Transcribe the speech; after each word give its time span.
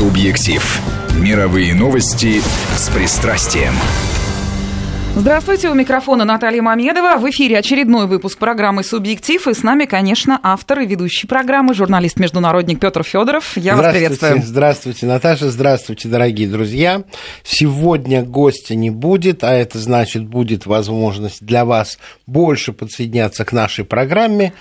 Субъектив. 0.00 0.80
Мировые 1.20 1.74
новости 1.74 2.40
с 2.74 2.88
пристрастием. 2.88 3.74
Здравствуйте, 5.14 5.68
у 5.68 5.74
микрофона 5.74 6.24
Наталья 6.24 6.62
Мамедова. 6.62 7.18
В 7.18 7.28
эфире 7.28 7.58
очередной 7.58 8.06
выпуск 8.06 8.38
программы 8.38 8.82
«Субъектив». 8.82 9.46
И 9.46 9.52
с 9.52 9.62
нами, 9.62 9.84
конечно, 9.84 10.40
автор 10.42 10.80
и 10.80 10.86
ведущий 10.86 11.26
программы, 11.26 11.74
журналист-международник 11.74 12.80
Петр 12.80 13.02
Федоров. 13.02 13.58
Я 13.58 13.76
вас 13.76 13.92
приветствую. 13.92 14.42
Здравствуйте, 14.42 15.04
Наташа. 15.04 15.50
Здравствуйте, 15.50 16.08
дорогие 16.08 16.48
друзья. 16.48 17.04
Сегодня 17.42 18.22
гостя 18.22 18.74
не 18.76 18.88
будет, 18.88 19.44
а 19.44 19.52
это 19.52 19.78
значит, 19.78 20.26
будет 20.26 20.64
возможность 20.64 21.44
для 21.44 21.66
вас 21.66 21.98
больше 22.26 22.72
подсоединяться 22.72 23.44
к 23.44 23.52
нашей 23.52 23.84
программе. 23.84 24.54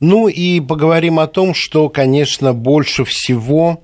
Ну 0.00 0.28
и 0.28 0.58
поговорим 0.60 1.18
о 1.18 1.26
том, 1.26 1.52
что, 1.52 1.90
конечно, 1.90 2.54
больше 2.54 3.04
всего 3.04 3.82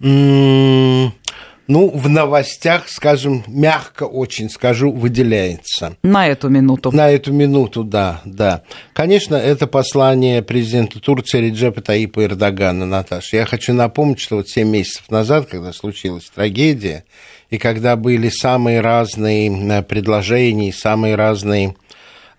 ну, 0.00 1.90
в 1.90 2.08
новостях, 2.08 2.88
скажем, 2.88 3.44
мягко 3.46 4.04
очень 4.04 4.48
скажу, 4.48 4.90
выделяется. 4.90 5.96
На 6.02 6.26
эту 6.26 6.48
минуту. 6.48 6.90
На 6.92 7.10
эту 7.10 7.32
минуту, 7.32 7.84
да, 7.84 8.22
да. 8.24 8.62
Конечно, 8.94 9.36
это 9.36 9.66
послание 9.66 10.42
президента 10.42 10.98
Турции 10.98 11.40
Реджепа 11.40 11.82
Таипа 11.82 12.24
Эрдогана, 12.24 12.86
Наташа. 12.86 13.36
Я 13.36 13.44
хочу 13.44 13.74
напомнить, 13.74 14.18
что 14.18 14.36
вот 14.36 14.48
7 14.48 14.66
месяцев 14.66 15.10
назад, 15.10 15.46
когда 15.46 15.74
случилась 15.74 16.30
трагедия, 16.34 17.04
и 17.50 17.58
когда 17.58 17.96
были 17.96 18.30
самые 18.30 18.80
разные 18.80 19.50
э, 19.50 19.82
предложения, 19.82 20.72
самые 20.72 21.16
разные 21.16 21.76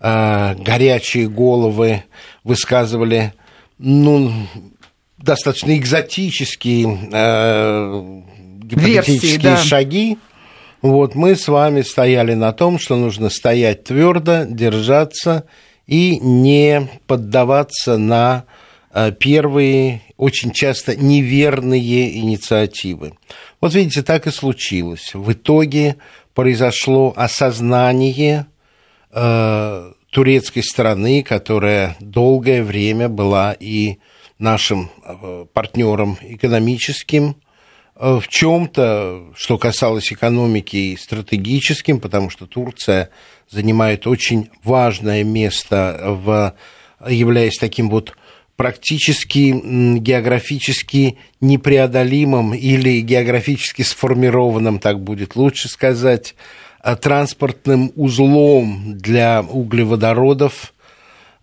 э, 0.00 0.54
горячие 0.56 1.28
головы 1.28 2.02
высказывали, 2.42 3.32
ну, 3.78 4.32
достаточно 5.22 5.76
экзотические 5.76 7.08
э, 7.12 8.22
гипотетические 8.62 9.32
Версии, 9.32 9.42
да. 9.42 9.56
шаги. 9.56 10.18
Вот 10.82 11.14
мы 11.14 11.36
с 11.36 11.46
вами 11.48 11.82
стояли 11.82 12.34
на 12.34 12.52
том, 12.52 12.78
что 12.78 12.96
нужно 12.96 13.28
стоять 13.28 13.84
твердо, 13.84 14.44
держаться 14.44 15.44
и 15.86 16.18
не 16.18 16.88
поддаваться 17.06 17.98
на 17.98 18.44
э, 18.92 19.12
первые, 19.12 20.02
очень 20.16 20.52
часто 20.52 20.96
неверные 20.96 22.18
инициативы. 22.18 23.12
Вот 23.60 23.74
видите, 23.74 24.02
так 24.02 24.26
и 24.26 24.30
случилось. 24.30 25.10
В 25.12 25.32
итоге 25.32 25.96
произошло 26.34 27.12
осознание 27.14 28.46
э, 29.12 29.92
турецкой 30.10 30.62
стороны, 30.62 31.22
которая 31.22 31.96
долгое 32.00 32.62
время 32.62 33.08
была 33.08 33.54
и 33.58 33.98
нашим 34.40 34.90
э, 35.04 35.44
партнером 35.52 36.18
экономическим, 36.22 37.36
э, 37.94 38.18
в 38.20 38.26
чем-то, 38.26 39.32
что 39.36 39.58
касалось 39.58 40.12
экономики, 40.12 40.76
и 40.76 40.96
стратегическим, 40.96 42.00
потому 42.00 42.30
что 42.30 42.46
Турция 42.46 43.10
занимает 43.48 44.06
очень 44.06 44.48
важное 44.64 45.22
место, 45.24 46.00
в, 46.24 46.54
являясь 47.06 47.58
таким 47.58 47.90
вот 47.90 48.16
практически 48.56 49.54
географически 49.98 51.18
непреодолимым 51.40 52.54
или 52.54 53.00
географически 53.00 53.82
сформированным, 53.82 54.78
так 54.78 55.00
будет 55.00 55.36
лучше 55.36 55.68
сказать, 55.68 56.34
э, 56.82 56.96
транспортным 56.96 57.92
узлом 57.94 58.96
для 58.96 59.42
углеводородов 59.42 60.72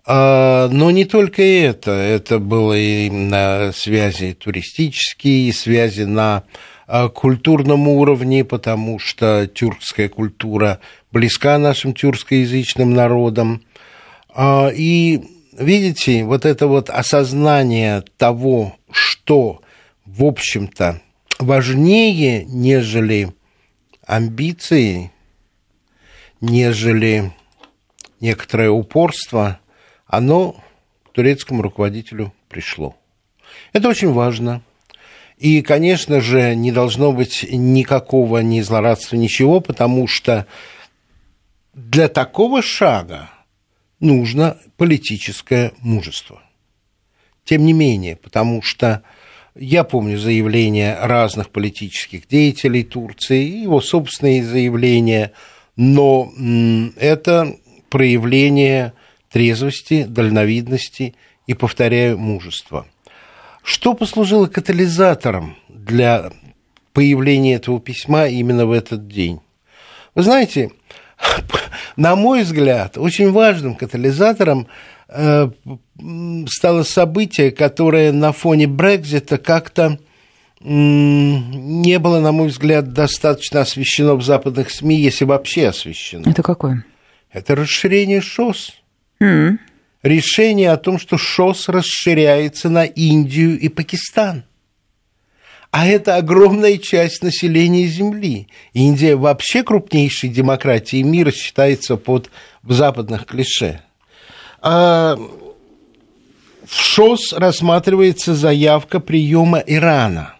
но 0.08 0.89
не 0.89 1.03
только 1.03 1.44
это. 1.44 1.91
Это 1.91 2.39
было 2.39 2.77
и 2.77 3.09
на 3.09 3.73
связи 3.73 4.33
туристические, 4.33 5.49
и 5.49 5.52
связи 5.52 6.03
на 6.03 6.44
а, 6.88 7.09
культурном 7.09 7.89
уровне, 7.89 8.45
потому 8.45 8.99
что 8.99 9.47
тюркская 9.47 10.08
культура 10.08 10.80
близка 11.11 11.58
нашим 11.58 11.94
тюркскоязычным 11.94 12.94
народам. 12.94 13.64
А, 14.33 14.70
и 14.73 15.21
видите, 15.58 16.23
вот 16.23 16.45
это 16.45 16.67
вот 16.67 16.89
осознание 16.89 18.05
того, 18.15 18.77
что, 18.89 19.61
в 20.05 20.23
общем-то, 20.23 21.02
важнее, 21.39 22.45
нежели 22.45 23.33
амбиции, 24.05 25.11
нежели 26.39 27.33
некоторое 28.21 28.70
упорство– 28.70 29.59
оно 30.08 30.56
к 31.04 31.12
турецкому 31.12 31.62
руководителю 31.62 32.34
пришло. 32.50 32.95
Это 33.73 33.90
очень 33.90 34.12
важно. 34.12 34.62
И, 35.38 35.62
конечно 35.62 36.20
же, 36.20 36.56
не 36.56 36.72
должно 36.72 37.12
быть 37.12 37.45
никакого 37.50 38.40
ни 38.40 38.62
злорадства, 38.62 39.16
ничего, 39.16 39.60
потому 39.60 40.08
что 40.08 40.48
для 41.73 42.08
такого 42.08 42.64
шага 42.64 43.30
нужно 44.00 44.58
политическое 44.78 45.73
мужество. 45.80 46.42
Тем 47.44 47.66
не 47.66 47.74
менее, 47.74 48.16
потому 48.16 48.62
что 48.64 49.04
я 49.56 49.84
помню 49.84 50.18
заявления 50.18 50.98
разных 51.00 51.50
политических 51.50 52.28
деятелей 52.28 52.84
Турции, 52.84 53.62
его 53.62 53.80
собственные 53.80 54.44
заявления, 54.44 55.32
но 55.76 56.32
это 56.98 57.56
проявление 57.89 58.94
трезвости, 59.30 60.04
дальновидности 60.04 61.15
и, 61.48 61.54
повторяю, 61.54 62.17
мужества. 62.17 62.88
Что 63.64 63.93
послужило 63.93 64.48
катализатором 64.48 65.58
для 65.67 66.32
появления 66.93 67.55
этого 67.55 67.80
письма 67.80 68.27
именно 68.27 68.65
в 68.65 68.71
этот 68.71 69.08
день? 69.08 69.39
Вы 70.15 70.23
знаете, 70.23 70.71
на 71.95 72.15
мой 72.15 72.43
взгляд, 72.43 72.98
очень 72.98 73.32
важным 73.32 73.76
катализатором 73.76 74.67
э, 75.10 75.49
стало 76.48 76.83
событие, 76.83 77.52
которое 77.52 78.11
на 78.11 78.32
фоне 78.32 78.67
Брекзита 78.67 79.38
как-то 79.38 79.99
не 80.59 81.99
было, 81.99 82.20
на 82.20 82.32
мой 82.32 82.48
взгляд, 82.48 82.92
достаточно 82.92 83.61
освещено 83.61 84.15
в 84.15 84.23
западных 84.23 84.71
СМИ, 84.71 84.95
если 84.95 85.23
вообще 85.23 85.67
освещено. 85.67 86.30
Это 86.30 86.42
какое? 86.42 86.83
Это 87.32 87.55
расширение 87.55 88.21
ШОС. 88.21 88.73
Mm. 89.20 89.58
Решение 90.04 90.72
о 90.72 90.78
том, 90.78 91.00
что 91.00 91.17
ШОС 91.17 91.70
расширяется 91.70 92.70
на 92.70 92.86
Индию 92.86 93.60
и 93.60 93.67
Пакистан. 93.67 94.44
А 95.72 95.86
это 95.86 96.16
огромная 96.16 96.78
часть 96.78 97.23
населения 97.23 97.88
Земли. 97.88 98.48
Индия 98.73 99.16
вообще 99.16 99.64
крупнейшей 99.64 100.30
демократией 100.30 101.04
мира 101.04 101.32
считается 101.32 101.98
под 101.98 102.30
в 102.64 102.73
западных 102.73 103.26
клише. 103.26 103.82
А 104.61 105.17
в 106.66 106.73
ШОС 106.73 107.33
рассматривается 107.33 108.33
заявка 108.33 109.00
приема 109.00 109.60
Ирана. 109.60 110.36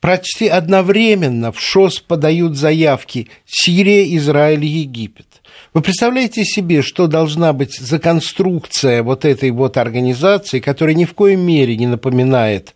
Почти 0.00 0.46
одновременно 0.46 1.52
в 1.52 1.60
ШОС 1.60 2.00
подают 2.00 2.56
заявки 2.56 3.28
Сирия, 3.46 4.16
Израиль 4.16 4.64
Египет. 4.64 5.35
Вы 5.74 5.82
представляете 5.82 6.44
себе, 6.44 6.80
что 6.80 7.08
должна 7.08 7.52
быть 7.52 7.78
за 7.78 7.98
конструкция 7.98 9.02
вот 9.02 9.24
этой 9.24 9.50
вот 9.50 9.76
организации, 9.76 10.60
которая 10.60 10.94
ни 10.94 11.04
в 11.04 11.14
коей 11.14 11.36
мере 11.36 11.76
не 11.76 11.86
напоминает 11.86 12.75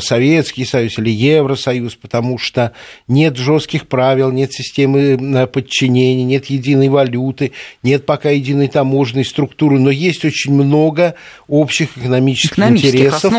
Советский 0.00 0.64
Союз 0.64 0.98
или 0.98 1.10
Евросоюз, 1.10 1.94
потому 1.94 2.38
что 2.38 2.72
нет 3.06 3.36
жестких 3.36 3.86
правил, 3.88 4.30
нет 4.30 4.52
системы 4.52 5.18
э, 5.20 5.46
подчинения, 5.46 6.24
нет 6.24 6.46
единой 6.46 6.88
валюты, 6.88 7.52
нет 7.82 8.06
пока 8.06 8.30
единой 8.30 8.68
таможенной 8.68 9.24
структуры, 9.24 9.78
но 9.78 9.90
есть 9.90 10.24
очень 10.24 10.52
много 10.52 11.14
общих 11.48 11.96
экономических, 11.96 12.58
интересов. 12.58 13.32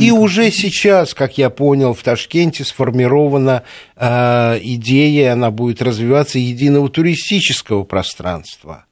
И 0.00 0.10
уже 0.10 0.50
сейчас, 0.50 1.14
как 1.14 1.38
я 1.38 1.50
понял, 1.50 1.94
в 1.94 2.02
Ташкенте 2.02 2.64
сформирована 2.64 3.62
э, 3.96 4.58
идея, 4.62 5.32
она 5.32 5.50
будет 5.50 5.82
развиваться 5.82 6.38
единого 6.38 6.88
туристического 6.88 7.84
пространства. 7.84 8.85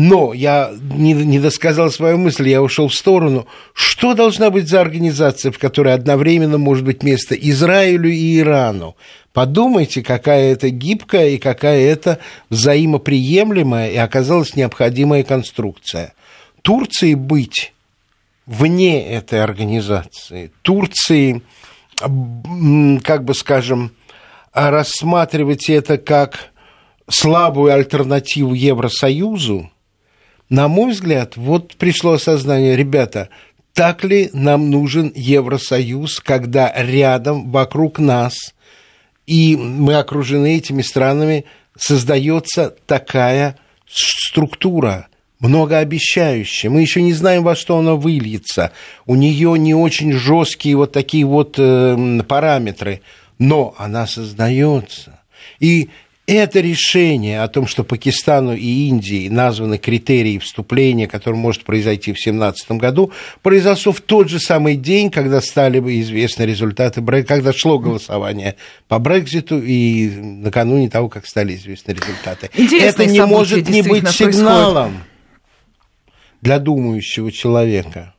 Но 0.00 0.32
я 0.32 0.70
не, 0.80 1.12
не 1.12 1.40
досказал 1.40 1.90
свою 1.90 2.18
мысль, 2.18 2.48
я 2.48 2.62
ушел 2.62 2.86
в 2.86 2.94
сторону. 2.94 3.48
Что 3.72 4.14
должна 4.14 4.48
быть 4.50 4.68
за 4.68 4.80
организация, 4.80 5.50
в 5.50 5.58
которой 5.58 5.92
одновременно 5.92 6.56
может 6.56 6.84
быть 6.84 7.02
место 7.02 7.34
Израилю 7.34 8.08
и 8.08 8.38
Ирану? 8.38 8.94
Подумайте, 9.32 10.04
какая 10.04 10.52
это 10.52 10.70
гибкая 10.70 11.30
и 11.30 11.38
какая 11.38 11.80
это 11.80 12.20
взаимоприемлемая 12.48 13.90
и 13.90 13.96
оказалась 13.96 14.54
необходимая 14.54 15.24
конструкция. 15.24 16.14
Турции 16.62 17.14
быть 17.14 17.72
вне 18.46 19.04
этой 19.04 19.42
организации, 19.42 20.52
Турции, 20.62 21.42
как 21.98 23.24
бы 23.24 23.34
скажем, 23.34 23.90
рассматривать 24.52 25.68
это 25.68 25.98
как 25.98 26.52
слабую 27.10 27.72
альтернативу 27.72 28.54
Евросоюзу, 28.54 29.72
на 30.48 30.68
мой 30.68 30.92
взгляд, 30.92 31.36
вот 31.36 31.76
пришло 31.76 32.12
осознание, 32.12 32.76
ребята, 32.76 33.28
так 33.74 34.02
ли 34.02 34.30
нам 34.32 34.70
нужен 34.70 35.12
Евросоюз, 35.14 36.20
когда 36.20 36.72
рядом, 36.74 37.50
вокруг 37.50 37.98
нас, 37.98 38.54
и 39.26 39.56
мы 39.56 39.94
окружены 39.94 40.56
этими 40.56 40.82
странами, 40.82 41.44
создается 41.76 42.74
такая 42.86 43.56
структура, 43.88 45.08
многообещающая. 45.38 46.70
Мы 46.70 46.80
еще 46.80 47.02
не 47.02 47.12
знаем, 47.12 47.44
во 47.44 47.54
что 47.54 47.78
она 47.78 47.94
выльется. 47.94 48.72
У 49.06 49.14
нее 49.14 49.56
не 49.58 49.74
очень 49.74 50.12
жесткие 50.12 50.76
вот 50.76 50.92
такие 50.92 51.24
вот 51.24 51.54
э, 51.58 52.22
параметры, 52.26 53.02
но 53.38 53.74
она 53.78 54.06
создается. 54.06 55.20
И 55.60 55.90
это 56.34 56.60
решение 56.60 57.42
о 57.42 57.48
том, 57.48 57.66
что 57.66 57.84
Пакистану 57.84 58.54
и 58.54 58.88
Индии 58.88 59.28
названы 59.28 59.78
критерии 59.78 60.38
вступления, 60.38 61.08
который 61.08 61.36
может 61.36 61.64
произойти 61.64 62.12
в 62.12 62.16
2017 62.16 62.72
году, 62.72 63.12
произошло 63.42 63.92
в 63.92 64.00
тот 64.00 64.28
же 64.28 64.38
самый 64.38 64.76
день, 64.76 65.10
когда 65.10 65.40
стали 65.40 65.80
бы 65.80 65.98
известны 66.00 66.42
результаты, 66.42 67.02
когда 67.24 67.52
шло 67.52 67.78
голосование 67.78 68.56
по 68.88 68.98
Брекзиту 68.98 69.58
и 69.58 70.08
накануне 70.08 70.90
того, 70.90 71.08
как 71.08 71.26
стали 71.26 71.54
известны 71.54 71.92
результаты. 71.92 72.50
Интересные 72.54 72.88
это 72.88 73.06
не 73.06 73.24
может 73.24 73.68
не 73.68 73.82
быть 73.82 74.08
сигналом 74.10 74.74
происходит. 74.74 75.06
для 76.42 76.58
думающего 76.58 77.32
человека. 77.32 78.14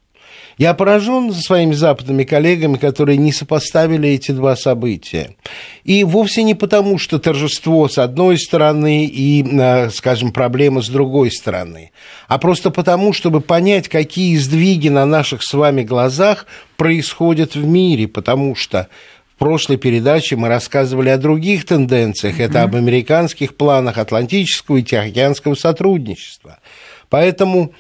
Я 0.60 0.74
поражен 0.74 1.32
своими 1.32 1.74
западными 1.74 2.26
коллегами, 2.26 2.76
которые 2.76 3.18
не 3.18 3.32
сопоставили 3.32 4.10
эти 4.10 4.32
два 4.32 4.58
события. 4.58 5.38
И 5.86 6.04
вовсе 6.04 6.44
не 6.44 6.54
потому, 6.54 6.98
что 6.98 7.18
торжество 7.18 7.88
с 7.88 7.98
одной 7.98 8.38
стороны 8.38 9.06
и, 9.06 9.42
э, 9.42 9.90
скажем, 9.90 10.34
проблема 10.34 10.82
с 10.82 10.90
другой 10.90 11.32
стороны, 11.32 11.92
а 12.28 12.38
просто 12.40 12.72
потому, 12.72 13.14
чтобы 13.14 13.40
понять, 13.40 13.88
какие 13.88 14.36
сдвиги 14.36 14.90
на 14.90 15.06
наших 15.06 15.44
с 15.44 15.54
вами 15.54 15.84
глазах 15.84 16.46
происходят 16.76 17.56
в 17.56 17.66
мире, 17.66 18.10
потому 18.10 18.54
что 18.54 18.90
в 19.34 19.40
прошлой 19.40 19.78
передаче 19.78 20.36
мы 20.36 20.50
рассказывали 20.50 21.08
о 21.08 21.18
других 21.18 21.66
тенденциях. 21.66 22.42
Это 22.42 22.64
об 22.64 22.76
американских 22.76 23.56
планах 23.56 23.98
Атлантического 23.98 24.76
и 24.76 24.84
Тихоокеанского 24.84 25.56
сотрудничества. 25.56 26.60
Поэтому 27.08 27.72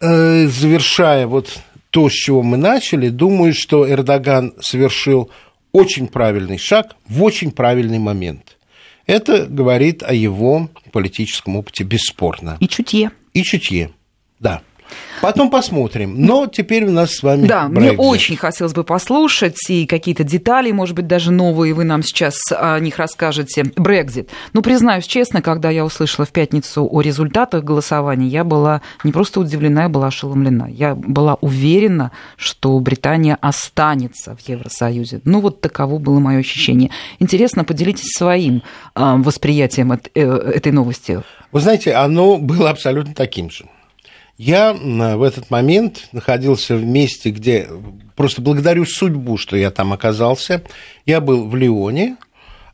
завершая 0.00 1.26
вот 1.26 1.58
то, 1.90 2.08
с 2.08 2.12
чего 2.12 2.42
мы 2.42 2.56
начали, 2.56 3.08
думаю, 3.08 3.54
что 3.54 3.88
Эрдоган 3.88 4.54
совершил 4.60 5.30
очень 5.72 6.08
правильный 6.08 6.58
шаг 6.58 6.96
в 7.06 7.22
очень 7.22 7.50
правильный 7.50 7.98
момент. 7.98 8.58
Это 9.06 9.46
говорит 9.46 10.02
о 10.02 10.14
его 10.14 10.70
политическом 10.92 11.56
опыте, 11.56 11.84
бесспорно. 11.84 12.56
И 12.60 12.68
чутье. 12.68 13.10
И 13.32 13.42
чутье, 13.42 13.90
да. 14.40 14.62
Потом 15.20 15.50
посмотрим. 15.50 16.14
Но 16.18 16.46
теперь 16.46 16.84
у 16.84 16.90
нас 16.90 17.14
с 17.14 17.22
вами 17.22 17.46
Да, 17.46 17.64
Brexit. 17.64 17.80
мне 17.80 17.92
очень 17.92 18.36
хотелось 18.36 18.74
бы 18.74 18.84
послушать 18.84 19.56
и 19.68 19.86
какие-то 19.86 20.24
детали, 20.24 20.70
может 20.70 20.94
быть, 20.96 21.06
даже 21.06 21.30
новые 21.32 21.72
вы 21.74 21.84
нам 21.84 22.02
сейчас 22.02 22.36
о 22.50 22.78
них 22.78 22.98
расскажете. 22.98 23.64
Брекзит. 23.76 24.30
Ну, 24.52 24.62
признаюсь 24.62 25.06
честно, 25.06 25.40
когда 25.42 25.70
я 25.70 25.84
услышала 25.84 26.26
в 26.26 26.30
пятницу 26.30 26.86
о 26.90 27.00
результатах 27.00 27.64
голосования, 27.64 28.28
я 28.28 28.44
была 28.44 28.82
не 29.02 29.12
просто 29.12 29.40
удивлена, 29.40 29.84
я 29.84 29.88
была 29.88 30.08
ошеломлена. 30.08 30.68
Я 30.68 30.94
была 30.94 31.34
уверена, 31.40 32.12
что 32.36 32.78
Британия 32.80 33.38
останется 33.40 34.36
в 34.36 34.46
Евросоюзе. 34.48 35.20
Ну, 35.24 35.40
вот 35.40 35.60
таково 35.60 35.98
было 35.98 36.18
мое 36.18 36.40
ощущение. 36.40 36.90
Интересно, 37.18 37.64
поделитесь 37.64 38.12
своим 38.16 38.62
э, 38.94 39.14
восприятием 39.18 39.92
э, 39.92 39.98
этой 40.14 40.72
новости. 40.72 41.22
Вы 41.52 41.60
знаете, 41.60 41.94
оно 41.94 42.36
было 42.36 42.70
абсолютно 42.70 43.14
таким 43.14 43.50
же. 43.50 43.64
Я 44.36 44.72
в 44.72 45.22
этот 45.22 45.50
момент 45.50 46.08
находился 46.12 46.76
в 46.76 46.84
месте, 46.84 47.30
где 47.30 47.68
просто 48.16 48.42
благодарю 48.42 48.84
судьбу, 48.84 49.36
что 49.36 49.56
я 49.56 49.70
там 49.70 49.92
оказался. 49.92 50.62
Я 51.06 51.20
был 51.20 51.48
в 51.48 51.54
Лионе 51.54 52.16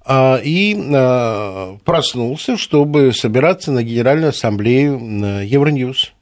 а, 0.05 0.41
и 0.43 0.75
а, 0.95 1.77
проснулся, 1.85 2.57
чтобы 2.57 3.13
собираться 3.13 3.73
на 3.73 3.83
Генеральную 3.83 4.31
ассамблею 4.31 5.45
Евроньюз 5.45 6.13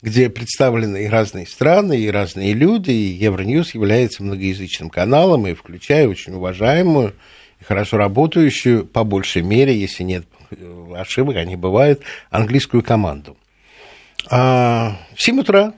где 0.00 0.30
представлены 0.30 1.04
и 1.04 1.08
разные 1.08 1.46
страны, 1.46 1.98
и 1.98 2.10
разные 2.10 2.52
люди, 2.52 2.90
и 2.90 3.14
Евроньюз 3.14 3.74
является 3.74 4.22
многоязычным 4.22 4.90
каналом, 4.90 5.46
и 5.46 5.54
включая 5.54 6.08
очень 6.08 6.34
уважаемую 6.34 7.14
и 7.60 7.64
хорошо 7.64 7.96
работающую, 7.96 8.86
по 8.86 9.02
большей 9.02 9.42
мере, 9.42 9.76
если 9.76 10.04
нет 10.04 10.24
ошибок, 10.94 11.36
они 11.36 11.56
бывают, 11.56 12.02
английскую 12.30 12.82
команду. 12.82 13.36
А 14.30 14.98
в 15.14 15.22
7 15.22 15.40
утра 15.40 15.72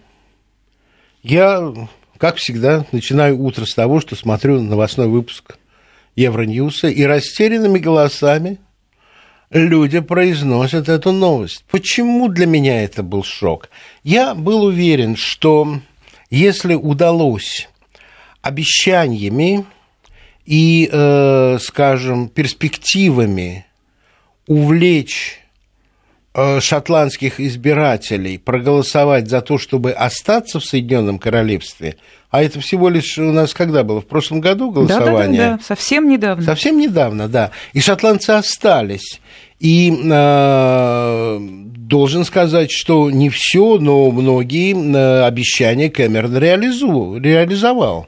я, 1.22 1.72
как 2.18 2.36
всегда, 2.36 2.84
начинаю 2.92 3.40
утро 3.40 3.64
с 3.64 3.74
того, 3.74 4.00
что 4.00 4.16
смотрю 4.16 4.60
новостной 4.60 5.08
выпуск 5.08 5.58
Евроньюса, 6.16 6.88
и 6.88 7.04
растерянными 7.04 7.78
голосами 7.78 8.58
люди 9.50 10.00
произносят 10.00 10.88
эту 10.88 11.12
новость. 11.12 11.64
Почему 11.70 12.28
для 12.28 12.46
меня 12.46 12.82
это 12.82 13.02
был 13.02 13.22
шок? 13.22 13.68
Я 14.02 14.34
был 14.34 14.64
уверен, 14.64 15.16
что 15.16 15.80
если 16.30 16.74
удалось 16.74 17.68
обещаниями 18.42 19.64
и, 20.44 20.88
э, 20.90 21.58
скажем, 21.60 22.28
перспективами 22.28 23.66
увлечь 24.46 25.39
шотландских 26.34 27.40
избирателей 27.40 28.38
проголосовать 28.38 29.28
за 29.28 29.40
то, 29.40 29.58
чтобы 29.58 29.90
остаться 29.90 30.60
в 30.60 30.64
Соединенном 30.64 31.18
Королевстве, 31.18 31.96
а 32.30 32.44
это 32.44 32.60
всего 32.60 32.88
лишь 32.88 33.18
у 33.18 33.32
нас 33.32 33.52
когда 33.52 33.82
было? 33.82 34.00
В 34.00 34.06
прошлом 34.06 34.40
году 34.40 34.70
голосование? 34.70 35.40
Да, 35.40 35.50
да, 35.50 35.56
да, 35.56 35.64
совсем 35.64 36.08
недавно. 36.08 36.44
Совсем 36.44 36.78
недавно, 36.78 37.28
да. 37.28 37.50
И 37.72 37.80
шотландцы 37.80 38.30
остались. 38.30 39.20
И 39.58 39.92
э, 39.92 41.38
должен 41.40 42.24
сказать, 42.24 42.70
что 42.70 43.10
не 43.10 43.28
все, 43.30 43.78
но 43.78 44.10
многие 44.12 44.74
э, 44.74 45.24
обещания 45.24 45.90
Кэмерон 45.90 46.38
реализу, 46.38 47.18
реализовал. 47.18 48.06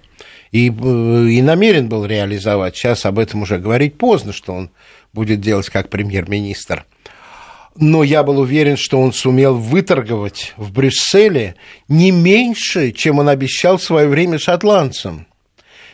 И, 0.53 0.71
э, 0.71 1.27
и 1.29 1.43
намерен 1.43 1.89
был 1.89 2.07
реализовать. 2.07 2.77
Сейчас 2.77 3.05
об 3.05 3.19
этом 3.19 3.43
уже 3.43 3.59
говорить 3.59 3.99
поздно, 3.99 4.33
что 4.33 4.53
он 4.53 4.71
будет 5.13 5.41
делать 5.41 5.69
как 5.69 5.89
премьер-министр 5.89 6.87
но 7.77 8.03
я 8.03 8.23
был 8.23 8.39
уверен, 8.39 8.77
что 8.77 9.01
он 9.01 9.13
сумел 9.13 9.57
выторговать 9.57 10.55
в 10.57 10.73
Брюсселе 10.73 11.57
не 11.89 12.11
меньше, 12.11 12.93
чем 12.93 13.19
он 13.19 13.29
обещал 13.29 13.79
в 13.79 13.83
свое 13.83 14.09
время 14.09 14.39
шотландцам. 14.39 15.27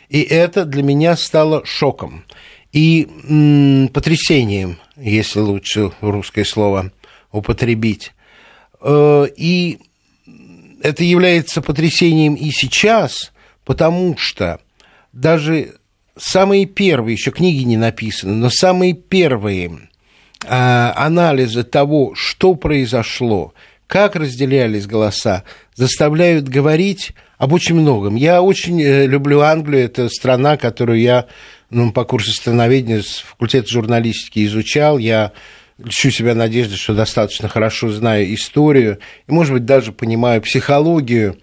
И 0.09 0.23
это 0.23 0.65
для 0.65 0.83
меня 0.83 1.17
стало 1.17 1.65
шоком 1.65 2.25
и 2.73 3.09
м, 3.29 3.89
потрясением, 3.89 4.79
если 4.97 5.41
лучше 5.41 5.93
русское 6.01 6.45
слово 6.45 6.93
употребить. 7.31 8.13
Э, 8.81 9.27
и 9.37 9.79
это 10.83 11.05
является 11.05 11.63
потрясением 11.63 12.35
и 12.35 12.51
сейчас, 12.51 13.33
потому 13.65 14.17
что 14.17 14.61
даже 15.13 15.77
самые 16.17 16.67
первые, 16.67 17.15
еще 17.15 17.31
книги 17.31 17.63
не 17.63 17.77
написаны, 17.77 18.35
но 18.35 18.51
самые 18.51 18.95
первые 18.95 19.88
анализа 20.47 21.65
того, 21.65 22.15
что 22.15 22.55
произошло, 22.55 23.55
как 23.87 24.17
разделялись 24.17 24.87
голоса, 24.87 25.45
заставляют 25.75 26.49
говорить 26.49 27.13
об 27.39 27.53
очень 27.53 27.75
многом. 27.75 28.17
Я 28.17 28.43
очень 28.43 28.81
э, 28.83 29.07
люблю 29.07 29.41
Англию, 29.41 29.85
это 29.85 30.09
страна, 30.09 30.57
которую 30.57 31.01
я 31.01 31.27
ну, 31.71 31.93
по 31.93 32.05
курсу 32.05 32.33
становления 32.33 33.03
с 33.03 33.19
факультета 33.19 33.69
журналистики 33.69 34.45
изучал. 34.47 34.99
Я 34.99 35.33
льщу 35.79 36.11
себя 36.11 36.35
надежды, 36.35 36.77
что 36.77 36.95
достаточно 36.95 37.49
хорошо 37.49 37.91
знаю 37.91 38.33
историю 38.35 38.99
и, 39.27 39.33
может 39.33 39.53
быть, 39.53 39.65
даже 39.65 39.93
понимаю 39.93 40.43
психологию. 40.43 41.39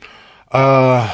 А, 0.49 1.09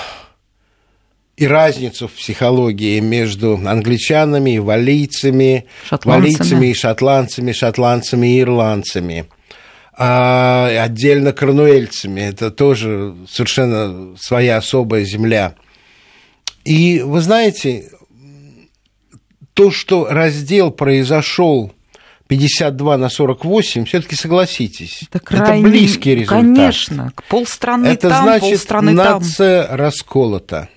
и 1.41 1.47
разницу 1.47 2.07
в 2.07 2.11
психологии 2.11 2.99
между 2.99 3.59
англичанами 3.65 4.51
и 4.51 4.59
валийцами, 4.59 5.65
валийцами 5.89 6.67
и 6.67 6.73
шотландцами, 6.75 7.51
шотландцами 7.51 8.35
и 8.35 8.41
ирландцами. 8.41 9.25
А 9.97 10.67
отдельно 10.83 11.33
корнуэльцами. 11.33 12.21
Это 12.21 12.51
тоже 12.51 13.15
совершенно 13.27 14.15
своя 14.19 14.57
особая 14.57 15.03
земля. 15.03 15.55
И 16.63 17.01
вы 17.03 17.21
знаете, 17.21 17.89
то, 19.55 19.71
что 19.71 20.05
раздел 20.11 20.69
произошел 20.69 21.73
52 22.27 22.97
на 22.97 23.09
48, 23.09 23.85
все-таки 23.85 24.15
согласитесь, 24.15 25.05
это, 25.09 25.19
крайне, 25.19 25.61
это 25.61 25.69
близкий 25.69 26.13
результат. 26.13 26.39
Конечно, 26.39 27.13
полстраны 27.27 27.87
это 27.87 28.09
там, 28.09 28.23
значит, 28.25 28.49
полстраны 28.49 28.91
нация 28.91 29.63
там. 29.63 29.75
расколота 29.77 30.69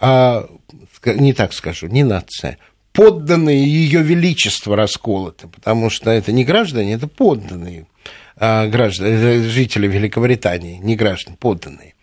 а, 0.00 0.48
не 1.04 1.32
так 1.34 1.52
скажу, 1.52 1.86
не 1.86 2.02
нация, 2.04 2.58
подданные 2.92 3.62
ее 3.64 4.02
величество 4.02 4.74
расколоты, 4.74 5.46
потому 5.48 5.90
что 5.90 6.10
это 6.10 6.32
не 6.32 6.44
граждане, 6.44 6.94
это 6.94 7.06
подданные. 7.06 7.86
а, 8.36 8.66
граждан, 8.66 9.42
жители 9.44 9.86
Великобритании, 9.86 10.78
не 10.78 10.96
граждан, 10.96 11.36
подданные. 11.36 11.94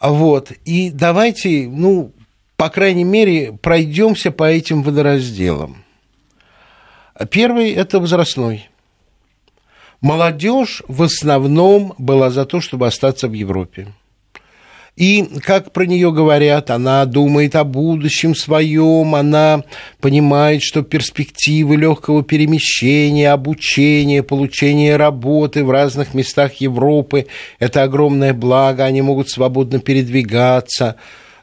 Вот. 0.00 0.50
И 0.64 0.90
давайте, 0.90 1.68
ну, 1.68 2.12
по 2.56 2.68
крайней 2.68 3.04
мере, 3.04 3.52
пройдемся 3.52 4.30
по 4.32 4.44
этим 4.50 4.82
водоразделам. 4.82 5.84
Первый– 7.30 7.70
это 7.72 8.00
возрастной. 8.00 8.68
Молодежь 10.00 10.82
в 10.86 11.02
основном 11.02 11.94
была 11.98 12.30
за 12.30 12.44
то, 12.44 12.60
чтобы 12.60 12.86
остаться 12.86 13.28
в 13.28 13.32
Европе. 13.32 13.88
И, 14.98 15.28
как 15.44 15.70
про 15.70 15.86
нее 15.86 16.10
говорят, 16.10 16.72
она 16.72 17.04
думает 17.04 17.54
о 17.54 17.62
будущем 17.62 18.34
своем, 18.34 19.14
она 19.14 19.62
понимает, 20.00 20.60
что 20.64 20.82
перспективы 20.82 21.76
легкого 21.76 22.24
перемещения, 22.24 23.30
обучения, 23.30 24.24
получения 24.24 24.96
работы 24.96 25.64
в 25.64 25.70
разных 25.70 26.14
местах 26.14 26.54
Европы– 26.54 27.26
это 27.60 27.84
огромное 27.84 28.34
благо, 28.34 28.84
они 28.84 29.00
могут 29.00 29.30
свободно 29.30 29.78
передвигаться. 29.78 30.96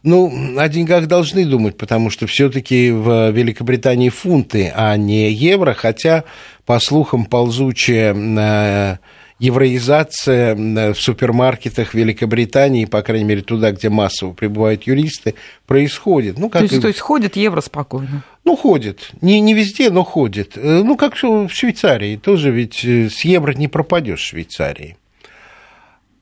Ну, 0.03 0.59
о 0.59 0.67
деньгах 0.67 1.07
должны 1.07 1.45
думать, 1.45 1.77
потому 1.77 2.09
что 2.09 2.27
все-таки 2.27 2.91
в 2.91 3.31
Великобритании 3.31 4.09
фунты, 4.09 4.69
а 4.75 4.97
не 4.97 5.31
евро, 5.31 5.73
хотя, 5.73 6.25
по 6.65 6.77
слухам, 6.81 7.23
ползучая 7.23 8.13
э, 8.13 8.97
евроизация 9.39 10.55
в 10.55 10.95
супермаркетах 10.95 11.93
Великобритании, 11.93 12.85
по 12.85 13.01
крайней 13.01 13.25
мере, 13.25 13.41
туда, 13.41 13.71
где 13.71 13.89
массово 13.89 14.33
прибывают 14.33 14.83
юристы, 14.83 15.35
происходит. 15.67 16.37
Ну, 16.37 16.49
как... 16.49 16.61
то, 16.61 16.67
есть, 16.67 16.81
то 16.81 16.87
есть 16.87 16.99
ходит 16.99 17.35
евро 17.35 17.61
спокойно? 17.61 18.23
Ну, 18.45 18.55
ходит. 18.55 19.11
Не, 19.21 19.41
не 19.41 19.53
везде, 19.53 19.89
но 19.89 20.03
ходит. 20.03 20.57
Э, 20.57 20.83
ну, 20.83 20.95
как 20.95 21.15
в 21.15 21.49
Швейцарии. 21.49 22.15
Тоже 22.15 22.51
ведь 22.51 22.85
э, 22.85 23.09
с 23.09 23.25
евро 23.25 23.53
не 23.53 23.67
пропадешь 23.67 24.21
в 24.21 24.25
Швейцарии. 24.25 24.97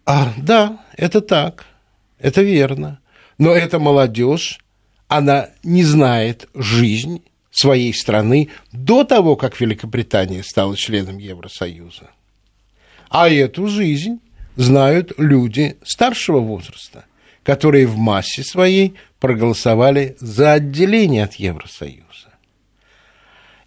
А, 0.05 0.33
да, 0.37 0.79
это 0.97 1.21
так. 1.21 1.65
Это 2.19 2.41
верно. 2.41 2.99
Но 3.37 3.51
эта 3.51 3.79
молодежь, 3.79 4.59
она 5.07 5.49
не 5.63 5.83
знает 5.83 6.49
жизнь 6.55 7.21
своей 7.51 7.93
страны 7.93 8.49
до 8.71 9.03
того, 9.03 9.35
как 9.35 9.59
Великобритания 9.59 10.43
стала 10.43 10.75
членом 10.75 11.19
Евросоюза. 11.19 12.09
А 13.13 13.29
эту 13.29 13.67
жизнь 13.67 14.19
знают 14.55 15.13
люди 15.19 15.77
старшего 15.83 16.39
возраста, 16.39 17.05
которые 17.43 17.85
в 17.85 17.95
массе 17.95 18.43
своей 18.43 18.95
проголосовали 19.19 20.17
за 20.19 20.53
отделение 20.53 21.23
от 21.23 21.35
Евросоюза. 21.35 22.33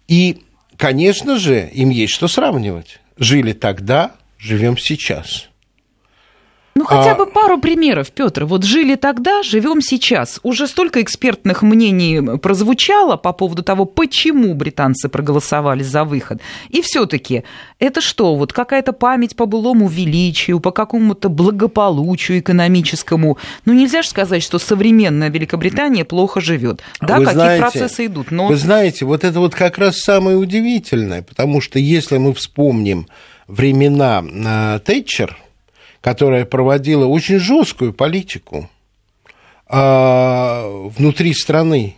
И, 0.09 0.43
конечно 0.75 1.39
же, 1.39 1.69
им 1.71 1.91
есть 1.91 2.13
что 2.13 2.27
сравнивать. 2.27 2.99
Жили 3.17 3.53
тогда, 3.53 4.17
живем 4.37 4.77
сейчас– 4.77 5.47
ну, 6.77 6.85
хотя 6.85 7.13
а... 7.13 7.15
бы 7.15 7.25
пару 7.25 7.57
примеров, 7.57 8.11
Петр. 8.11 8.45
Вот 8.45 8.63
жили 8.63 8.93
тогда, 8.93 9.41
живем 9.41 9.81
сейчас. 9.81 10.39
Уже 10.43 10.67
столько 10.67 11.01
экспертных 11.01 11.63
мнений 11.63 12.37
прозвучало 12.37 13.17
по 13.17 13.33
поводу 13.33 13.63
того, 13.63 13.85
почему 13.85 14.53
британцы 14.53 15.09
проголосовали 15.09 15.81
за 15.81 16.03
выход. 16.03 16.39
И 16.69 16.83
все-таки 16.83 17.43
это 17.79 17.99
что, 17.99 18.35
вот 18.35 18.53
какая-то 18.53 18.93
память 18.93 19.35
по 19.35 19.47
былому 19.47 19.87
величию, 19.87 20.59
по 20.59 20.69
какому-то 20.69 21.29
благополучию 21.29 22.39
экономическому? 22.39 23.39
Ну, 23.65 23.73
нельзя 23.73 24.03
же 24.03 24.09
сказать, 24.09 24.43
что 24.43 24.59
современная 24.59 25.31
Великобритания 25.31 26.05
плохо 26.05 26.41
живет. 26.41 26.81
Да, 27.01 27.17
вы 27.17 27.25
какие 27.25 27.39
знаете, 27.39 27.61
процессы 27.63 28.05
идут. 28.05 28.29
Но... 28.29 28.49
Вы 28.49 28.55
знаете, 28.55 29.05
вот 29.05 29.23
это 29.23 29.39
вот 29.39 29.55
как 29.55 29.79
раз 29.79 29.97
самое 29.97 30.37
удивительное, 30.37 31.23
потому 31.23 31.59
что 31.59 31.79
если 31.79 32.17
мы 32.17 32.35
вспомним 32.35 33.07
времена 33.47 34.23
э, 34.23 34.79
Тэтчер, 34.85 35.37
которая 36.07 36.45
проводила 36.45 37.05
очень 37.05 37.37
жесткую 37.37 37.91
политику 37.91 38.69
а, 39.67 40.63
внутри 40.97 41.33
страны. 41.33 41.97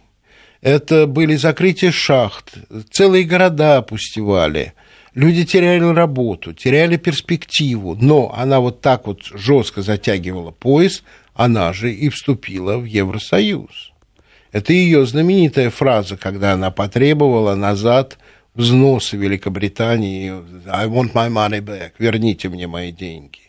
Это 0.61 1.05
были 1.05 1.35
закрытия 1.35 1.91
шахт, 1.91 2.57
целые 2.89 3.23
города 3.23 3.77
опустевали, 3.77 4.73
люди 5.13 5.45
теряли 5.45 5.83
работу, 5.93 6.53
теряли 6.53 6.97
перспективу, 6.97 7.93
но 7.93 8.33
она 8.35 8.59
вот 8.59 8.81
так 8.81 9.05
вот 9.05 9.25
жестко 9.25 9.83
затягивала 9.83 10.49
пояс, 10.49 11.03
она 11.35 11.71
же 11.71 11.93
и 11.93 12.09
вступила 12.09 12.79
в 12.79 12.85
Евросоюз. 12.85 13.91
Это 14.51 14.73
ее 14.73 15.05
знаменитая 15.05 15.69
фраза, 15.69 16.17
когда 16.17 16.53
она 16.53 16.71
потребовала 16.71 17.53
назад 17.53 18.17
взносы 18.55 19.17
Великобритании 19.17 20.31
«I 20.67 20.87
want 20.87 21.13
my 21.13 21.29
money 21.29 21.61
back», 21.61 21.91
«Верните 21.99 22.49
мне 22.49 22.65
мои 22.65 22.91
деньги». 22.91 23.48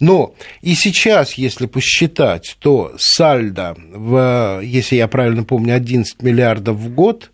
Но 0.00 0.34
и 0.60 0.74
сейчас, 0.74 1.34
если 1.34 1.66
посчитать, 1.66 2.56
то 2.60 2.94
сальдо, 2.98 3.76
в, 3.76 4.60
если 4.62 4.96
я 4.96 5.08
правильно 5.08 5.44
помню, 5.44 5.74
11 5.74 6.22
миллиардов 6.22 6.76
в 6.76 6.94
год, 6.94 7.30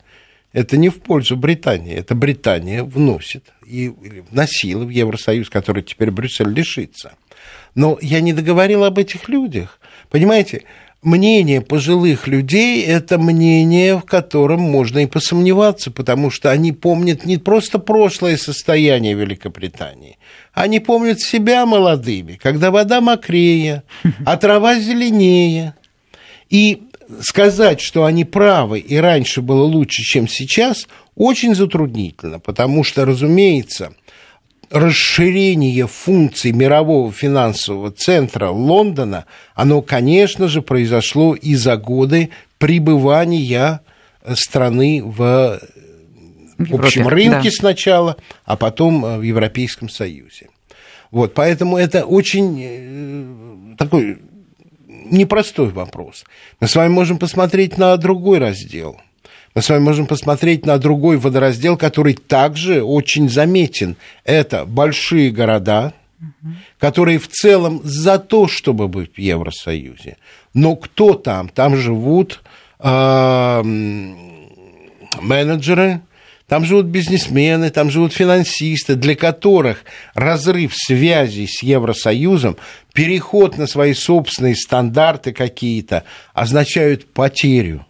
это 0.52 0.76
не 0.76 0.88
в 0.88 1.00
пользу 1.00 1.36
Британии, 1.36 1.94
это 1.94 2.14
Британия 2.14 2.82
вносит 2.84 3.52
и 3.66 3.92
вносила 4.30 4.84
в 4.84 4.88
Евросоюз, 4.88 5.50
который 5.50 5.82
теперь 5.82 6.10
Брюссель 6.10 6.48
лишится. 6.48 7.14
Но 7.74 7.98
я 8.00 8.20
не 8.20 8.32
договорил 8.32 8.84
об 8.84 8.98
этих 8.98 9.28
людях. 9.28 9.80
Понимаете, 10.10 10.62
мнение 11.04 11.60
пожилых 11.60 12.26
людей– 12.26 12.82
это 12.86 13.18
мнение, 13.18 13.98
в 13.98 14.02
котором 14.02 14.60
можно 14.60 15.00
и 15.00 15.06
посомневаться, 15.06 15.90
потому 15.90 16.30
что 16.30 16.50
они 16.50 16.72
помнят 16.72 17.24
не 17.24 17.38
просто 17.38 17.78
прошлое 17.78 18.36
состояние 18.36 19.14
Великобритании, 19.14 20.18
они 20.52 20.80
помнят 20.80 21.20
себя 21.20 21.66
молодыми, 21.66 22.38
когда 22.40 22.70
вода 22.70 23.00
мокрее, 23.00 23.82
а 24.24 24.36
трава 24.36 24.78
зеленее. 24.78 25.74
И 26.50 26.82
сказать, 27.20 27.80
что 27.80 28.04
они 28.04 28.24
правы 28.24 28.78
и 28.78 28.96
раньше 28.96 29.42
было 29.42 29.64
лучше, 29.64 30.02
чем 30.02 30.28
сейчас, 30.28 30.86
очень 31.16 31.54
затруднительно, 31.54 32.40
потому 32.40 32.84
что, 32.84 33.04
разумеется, 33.04 33.94
расширение 34.70 35.86
функций 35.86 36.52
мирового 36.52 37.12
финансового 37.12 37.90
центра 37.90 38.48
Лондона, 38.48 39.26
оно, 39.54 39.82
конечно 39.82 40.48
же, 40.48 40.62
произошло 40.62 41.34
и 41.34 41.54
за 41.54 41.76
годы 41.76 42.30
пребывания 42.58 43.80
страны 44.34 45.02
в 45.04 45.60
в, 46.58 46.74
общем 46.74 47.08
рынке 47.08 47.50
да. 47.50 47.50
сначала, 47.50 48.16
а 48.44 48.56
потом 48.56 49.04
э, 49.04 49.18
в 49.18 49.22
Европейском 49.22 49.88
Союзе. 49.88 50.48
Вот, 51.10 51.34
поэтому 51.34 51.76
это 51.76 52.04
очень 52.04 52.60
э, 52.62 53.76
такой 53.76 54.18
непростой 54.86 55.70
вопрос. 55.70 56.24
Мы 56.60 56.68
с 56.68 56.76
вами 56.76 56.90
можем 56.90 57.18
посмотреть 57.18 57.78
на 57.78 57.96
другой 57.96 58.38
раздел. 58.38 59.00
Мы 59.54 59.62
с 59.62 59.68
вами 59.68 59.82
можем 59.82 60.06
посмотреть 60.06 60.66
на 60.66 60.78
другой 60.78 61.16
водораздел, 61.16 61.76
который 61.76 62.14
также 62.14 62.82
очень 62.82 63.28
заметен. 63.28 63.96
Это 64.24 64.64
большие 64.64 65.30
города, 65.30 65.92
которые 66.80 67.20
в 67.20 67.28
целом 67.28 67.80
за 67.84 68.18
то, 68.18 68.48
чтобы 68.48 68.88
быть 68.88 69.14
в 69.14 69.18
Евросоюзе. 69.18 70.16
Но 70.54 70.74
кто 70.74 71.14
там? 71.14 71.48
Там 71.48 71.76
живут 71.76 72.42
э, 72.80 73.62
менеджеры, 75.20 76.00
там 76.48 76.64
живут 76.64 76.86
бизнесмены, 76.86 77.70
там 77.70 77.90
живут 77.90 78.12
финансисты, 78.12 78.96
для 78.96 79.14
которых 79.14 79.84
разрыв 80.14 80.72
связей 80.74 81.46
с 81.46 81.62
Евросоюзом, 81.62 82.56
переход 82.92 83.56
на 83.56 83.68
свои 83.68 83.94
собственные 83.94 84.56
стандарты 84.56 85.32
какие-то 85.32 86.02
означают 86.32 87.06
потерю 87.12 87.86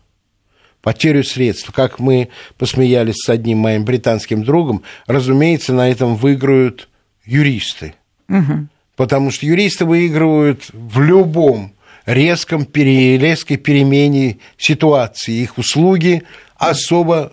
потерю 0.84 1.24
средств. 1.24 1.72
Как 1.72 1.98
мы 1.98 2.28
посмеялись 2.58 3.16
с 3.16 3.28
одним 3.30 3.58
моим 3.58 3.84
британским 3.84 4.44
другом, 4.44 4.82
разумеется, 5.06 5.72
на 5.72 5.90
этом 5.90 6.14
выиграют 6.14 6.88
юристы. 7.24 7.94
Угу. 8.28 8.68
Потому 8.94 9.30
что 9.30 9.46
юристы 9.46 9.86
выигрывают 9.86 10.66
в 10.72 11.00
любом 11.00 11.72
резком, 12.04 12.68
резкой 12.72 13.56
перемене 13.56 14.36
ситуации. 14.58 15.32
Их 15.32 15.56
услуги 15.56 16.22
особо 16.56 17.32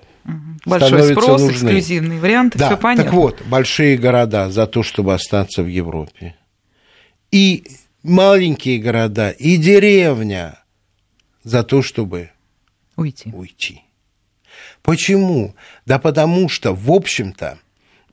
Большой 0.66 1.12
спрос, 1.12 1.42
нужны. 1.42 1.54
эксклюзивные 1.54 2.20
варианты, 2.20 2.58
да, 2.58 2.68
все 2.68 2.78
понятно. 2.78 3.04
Так 3.04 3.14
вот, 3.14 3.42
большие 3.48 3.98
города 3.98 4.50
за 4.50 4.68
то, 4.68 4.84
чтобы 4.84 5.14
остаться 5.14 5.64
в 5.64 5.68
Европе. 5.68 6.36
И 7.32 7.64
маленькие 8.04 8.78
города, 8.78 9.32
и 9.32 9.58
деревня 9.58 10.60
за 11.44 11.64
то, 11.64 11.82
чтобы 11.82 12.30
уйти. 13.02 13.30
уйти. 13.34 13.82
Почему? 14.82 15.56
Да 15.86 16.00
потому 16.00 16.50
что, 16.50 16.74
в 16.74 16.92
общем-то, 16.92 17.60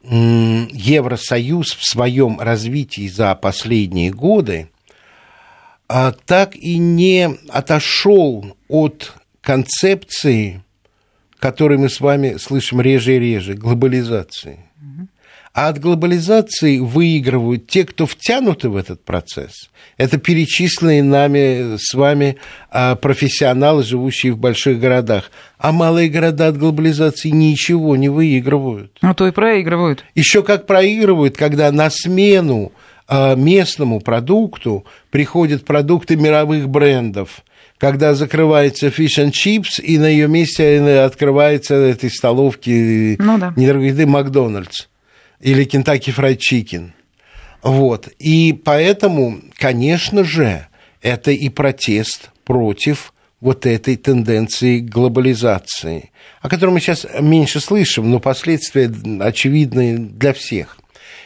Евросоюз 0.02 1.75
в 1.75 1.85
своем 1.85 2.40
развитии 2.40 3.09
за 3.09 3.35
последние 3.35 4.11
годы 4.11 4.71
а, 5.88 6.12
так 6.12 6.54
и 6.57 6.78
не 6.78 7.37
отошел 7.49 8.57
от 8.68 9.14
концепции 9.40 10.62
который 11.38 11.78
мы 11.78 11.88
с 11.88 12.00
вами 12.00 12.37
слышим 12.37 12.80
реже 12.80 13.16
и 13.16 13.18
реже, 13.18 13.54
глобализации. 13.54 14.67
А 15.58 15.70
от 15.70 15.80
глобализации 15.80 16.78
выигрывают 16.78 17.66
те, 17.66 17.84
кто 17.84 18.06
втянуты 18.06 18.68
в 18.68 18.76
этот 18.76 19.04
процесс. 19.04 19.70
Это 19.96 20.16
перечисленные 20.16 21.02
нами 21.02 21.76
с 21.78 21.94
вами 21.94 22.36
а, 22.70 22.94
профессионалы, 22.94 23.82
живущие 23.82 24.34
в 24.34 24.38
больших 24.38 24.78
городах. 24.78 25.32
А 25.58 25.72
малые 25.72 26.10
города 26.10 26.46
от 26.46 26.58
глобализации 26.58 27.30
ничего 27.30 27.96
не 27.96 28.08
выигрывают. 28.08 28.96
Ну, 29.02 29.12
то 29.14 29.26
и 29.26 29.32
проигрывают. 29.32 30.04
Еще 30.14 30.44
как 30.44 30.68
проигрывают, 30.68 31.36
когда 31.36 31.72
на 31.72 31.90
смену 31.90 32.70
а, 33.08 33.34
местному 33.34 33.98
продукту 33.98 34.84
приходят 35.10 35.64
продукты 35.64 36.14
мировых 36.14 36.68
брендов 36.68 37.42
когда 37.78 38.14
закрывается 38.14 38.88
Fish 38.88 39.18
and 39.18 39.30
Chips, 39.30 39.80
и 39.80 39.98
на 39.98 40.06
ее 40.06 40.26
месте 40.26 40.80
открывается 40.80 41.76
этой 41.76 42.10
столовки 42.10 43.16
ну, 43.20 43.38
да. 43.38 43.52
недорогой 43.56 44.04
Макдональдс 44.04 44.86
или 45.40 45.64
Kentucky 45.64 46.14
Fried 46.14 46.38
Chicken. 46.38 46.90
Вот. 47.62 48.09
И 48.18 48.52
поэтому, 48.52 49.40
конечно 49.57 50.25
же, 50.25 50.66
это 51.02 51.30
и 51.30 51.49
протест 51.49 52.30
против 52.45 53.12
вот 53.40 53.66
этой 53.66 53.97
тенденции 53.97 54.80
глобализации, 54.80 56.11
о 56.40 56.49
которой 56.49 56.71
мы 56.71 56.80
сейчас 56.80 57.07
меньше 57.21 57.61
слышим, 57.61 58.11
но 58.11 58.18
последствия 58.18 58.90
очевидны 59.21 59.99
для 59.99 60.33
всех. 60.33 60.78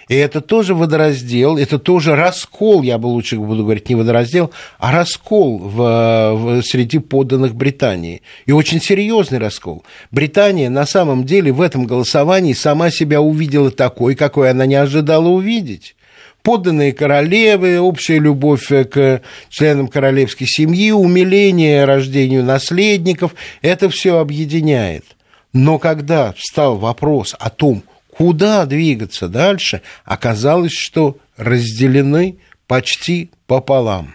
И 0.08 0.14
это 0.14 0.40
тоже 0.40 0.74
водораздел, 0.74 1.56
это 1.56 1.78
тоже 1.78 2.16
раскол, 2.16 2.82
я 2.82 2.98
бы 2.98 3.06
лучше 3.06 3.38
буду 3.38 3.62
говорить 3.62 3.88
не 3.88 3.94
водораздел, 3.94 4.50
а 4.78 4.92
раскол 4.92 5.58
в, 5.58 5.76
в, 5.76 6.62
среди 6.62 6.98
подданных 6.98 7.54
Британии. 7.54 8.22
И 8.46 8.52
очень 8.52 8.80
серьезный 8.80 9.38
раскол. 9.38 9.84
Британия 10.10 10.68
на 10.70 10.86
самом 10.86 11.24
деле 11.24 11.52
в 11.52 11.60
этом 11.60 11.86
голосовании 11.86 12.52
сама 12.52 12.90
себя 12.90 13.20
увидела 13.20 13.70
такой, 13.70 14.14
какой 14.14 14.50
она 14.50 14.66
не 14.66 14.74
ожидала 14.74 15.28
увидеть 15.28 15.94
подданные 16.42 16.92
королевы, 16.92 17.80
общая 17.80 18.18
любовь 18.18 18.68
к 18.68 19.22
членам 19.48 19.88
королевской 19.88 20.46
семьи, 20.46 20.90
умиление 20.90 21.84
рождению 21.84 22.44
наследников, 22.44 23.34
это 23.62 23.88
все 23.88 24.18
объединяет. 24.18 25.04
Но 25.52 25.78
когда 25.78 26.32
встал 26.32 26.78
вопрос 26.78 27.34
о 27.38 27.50
том, 27.50 27.82
куда 28.23 28.67
двигаться 28.67 29.26
дальше, 29.26 29.83
оказалось, 30.05 30.71
что 30.71 31.19
разделены 31.37 32.38
почти 32.69 33.33
пополам. 33.49 34.14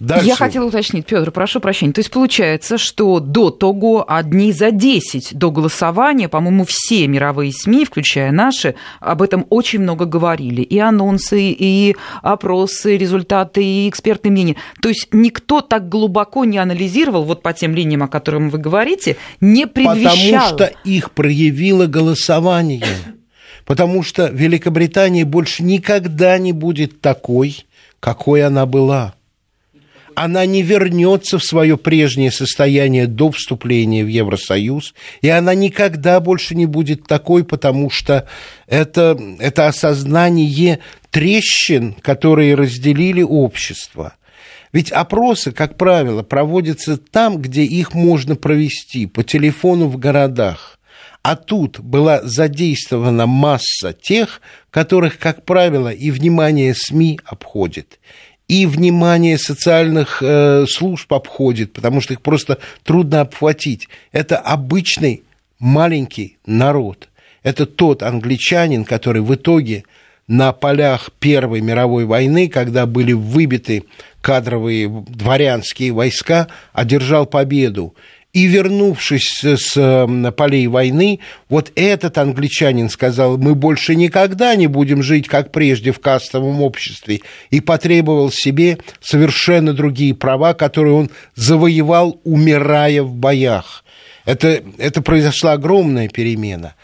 Дальше. 0.00 0.26
Я 0.26 0.34
хотела 0.34 0.66
уточнить, 0.66 1.06
Петр, 1.06 1.30
прошу 1.30 1.60
прощения. 1.60 1.92
То 1.92 2.00
есть 2.00 2.10
получается, 2.10 2.78
что 2.78 3.20
до 3.20 3.50
того, 3.50 4.04
а 4.06 4.22
дней 4.22 4.52
за 4.52 4.70
10 4.70 5.36
до 5.36 5.50
голосования, 5.50 6.28
по-моему, 6.28 6.64
все 6.66 7.06
мировые 7.06 7.52
СМИ, 7.52 7.84
включая 7.84 8.32
наши, 8.32 8.74
об 9.00 9.22
этом 9.22 9.46
очень 9.50 9.80
много 9.80 10.04
говорили. 10.04 10.62
И 10.62 10.78
анонсы, 10.78 11.40
и 11.40 11.96
опросы, 12.22 12.96
результаты, 12.96 13.64
и 13.64 13.88
экспертные 13.88 14.32
мнения. 14.32 14.56
То 14.80 14.88
есть 14.88 15.08
никто 15.12 15.60
так 15.60 15.88
глубоко 15.88 16.44
не 16.44 16.58
анализировал, 16.58 17.24
вот 17.24 17.42
по 17.42 17.52
тем 17.52 17.74
линиям, 17.74 18.02
о 18.02 18.08
которых 18.08 18.52
вы 18.52 18.58
говорите, 18.58 19.16
не 19.40 19.66
предвещал. 19.66 20.14
Потому 20.14 20.48
что 20.48 20.72
их 20.84 21.10
проявило 21.12 21.86
голосование. 21.86 22.84
Потому 23.64 24.02
что 24.02 24.26
Великобритания 24.26 25.24
больше 25.24 25.62
никогда 25.62 26.36
не 26.38 26.52
будет 26.52 27.00
такой, 27.00 27.64
какой 28.00 28.44
она 28.44 28.66
была 28.66 29.14
она 30.14 30.46
не 30.46 30.62
вернется 30.62 31.38
в 31.38 31.44
свое 31.44 31.76
прежнее 31.76 32.30
состояние 32.30 33.06
до 33.06 33.30
вступления 33.30 34.04
в 34.04 34.08
Евросоюз, 34.08 34.94
и 35.22 35.28
она 35.28 35.54
никогда 35.54 36.20
больше 36.20 36.54
не 36.54 36.66
будет 36.66 37.06
такой, 37.06 37.44
потому 37.44 37.90
что 37.90 38.26
это, 38.66 39.18
это 39.38 39.66
осознание 39.66 40.80
трещин, 41.10 41.94
которые 41.94 42.54
разделили 42.54 43.22
общество. 43.22 44.14
Ведь 44.72 44.90
опросы, 44.90 45.52
как 45.52 45.76
правило, 45.76 46.22
проводятся 46.22 46.96
там, 46.96 47.40
где 47.40 47.62
их 47.62 47.94
можно 47.94 48.34
провести, 48.34 49.06
по 49.06 49.22
телефону 49.22 49.86
в 49.86 49.98
городах. 49.98 50.80
А 51.22 51.36
тут 51.36 51.80
была 51.80 52.20
задействована 52.22 53.26
масса 53.26 53.92
тех, 53.94 54.42
которых, 54.70 55.18
как 55.18 55.44
правило, 55.44 55.88
и 55.88 56.10
внимание 56.10 56.74
СМИ 56.74 57.20
обходит 57.24 57.98
и 58.48 58.66
внимание 58.66 59.38
социальных 59.38 60.22
э, 60.22 60.66
служб 60.68 61.12
обходит, 61.12 61.72
потому 61.72 62.00
что 62.00 62.12
их 62.12 62.20
просто 62.20 62.58
трудно 62.82 63.22
обхватить. 63.22 63.88
Это 64.12 64.36
обычный 64.36 65.22
маленький 65.58 66.36
народ. 66.44 67.08
Это 67.42 67.66
тот 67.66 68.02
англичанин, 68.02 68.84
который 68.84 69.22
в 69.22 69.34
итоге 69.34 69.84
на 70.26 70.52
полях 70.52 71.10
Первой 71.18 71.60
мировой 71.60 72.04
войны, 72.04 72.48
когда 72.48 72.86
были 72.86 73.12
выбиты 73.12 73.84
кадровые 74.20 74.88
дворянские 74.88 75.92
войска, 75.92 76.48
одержал 76.72 77.26
победу. 77.26 77.94
И 78.34 78.46
вернувшись 78.46 79.44
с 79.44 80.32
полей 80.36 80.66
войны, 80.66 81.20
вот 81.48 81.70
этот 81.76 82.18
англичанин 82.18 82.90
сказал, 82.90 83.38
мы 83.38 83.54
больше 83.54 83.94
никогда 83.94 84.56
не 84.56 84.66
будем 84.66 85.04
жить, 85.04 85.28
как 85.28 85.52
прежде, 85.52 85.92
в 85.92 86.00
кастовом 86.00 86.60
обществе, 86.60 87.20
и 87.50 87.60
потребовал 87.60 88.32
себе 88.32 88.78
совершенно 89.00 89.72
другие 89.72 90.14
права, 90.14 90.52
которые 90.52 90.94
он 90.94 91.10
завоевал, 91.36 92.20
умирая 92.24 93.04
в 93.04 93.14
боях. 93.14 93.84
Это, 94.24 94.64
это 94.78 95.00
произошла 95.00 95.52
огромная 95.52 96.08
перемена. 96.08 96.74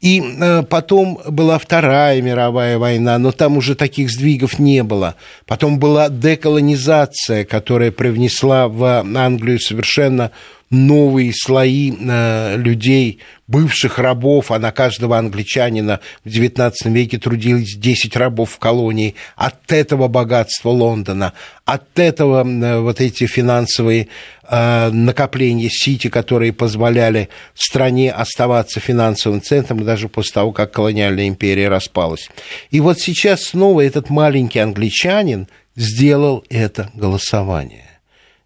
И 0.00 0.22
э, 0.22 0.62
потом 0.62 1.20
была 1.28 1.58
Вторая 1.58 2.22
мировая 2.22 2.78
война, 2.78 3.18
но 3.18 3.32
там 3.32 3.56
уже 3.56 3.74
таких 3.74 4.10
сдвигов 4.10 4.60
не 4.60 4.84
было. 4.84 5.16
Потом 5.44 5.78
была 5.80 6.08
деколонизация, 6.08 7.44
которая 7.44 7.90
привнесла 7.90 8.68
в 8.68 8.84
Англию 8.84 9.58
совершенно 9.58 10.30
новые 10.70 11.32
слои 11.34 11.92
э, 11.92 12.56
людей, 12.56 13.18
бывших 13.48 13.98
рабов, 13.98 14.52
а 14.52 14.58
на 14.60 14.70
каждого 14.70 15.18
англичанина 15.18 15.98
в 16.24 16.28
XIX 16.28 16.72
веке 16.84 17.18
трудились 17.18 17.76
10 17.76 18.16
рабов 18.16 18.52
в 18.52 18.58
колонии. 18.58 19.16
От 19.34 19.72
этого 19.72 20.06
богатства 20.06 20.70
Лондона, 20.70 21.32
от 21.64 21.98
этого 21.98 22.46
э, 22.46 22.80
вот 22.80 23.00
эти 23.00 23.26
финансовые 23.26 24.06
э, 24.48 24.90
накопления 24.90 25.68
Сити, 25.68 26.08
которые 26.08 26.52
позволяли 26.52 27.30
стране 27.54 28.12
оставаться 28.12 28.78
финансовым 28.78 29.42
центром 29.42 29.84
даже 29.84 30.08
после 30.08 30.34
того, 30.34 30.52
как 30.52 30.70
колониальная 30.70 31.26
империя 31.26 31.68
распалась. 31.68 32.28
И 32.70 32.78
вот 32.78 33.00
сейчас 33.00 33.42
снова 33.42 33.80
этот 33.80 34.08
маленький 34.08 34.60
англичанин 34.60 35.48
сделал 35.74 36.44
это 36.48 36.90
голосование 36.94 37.89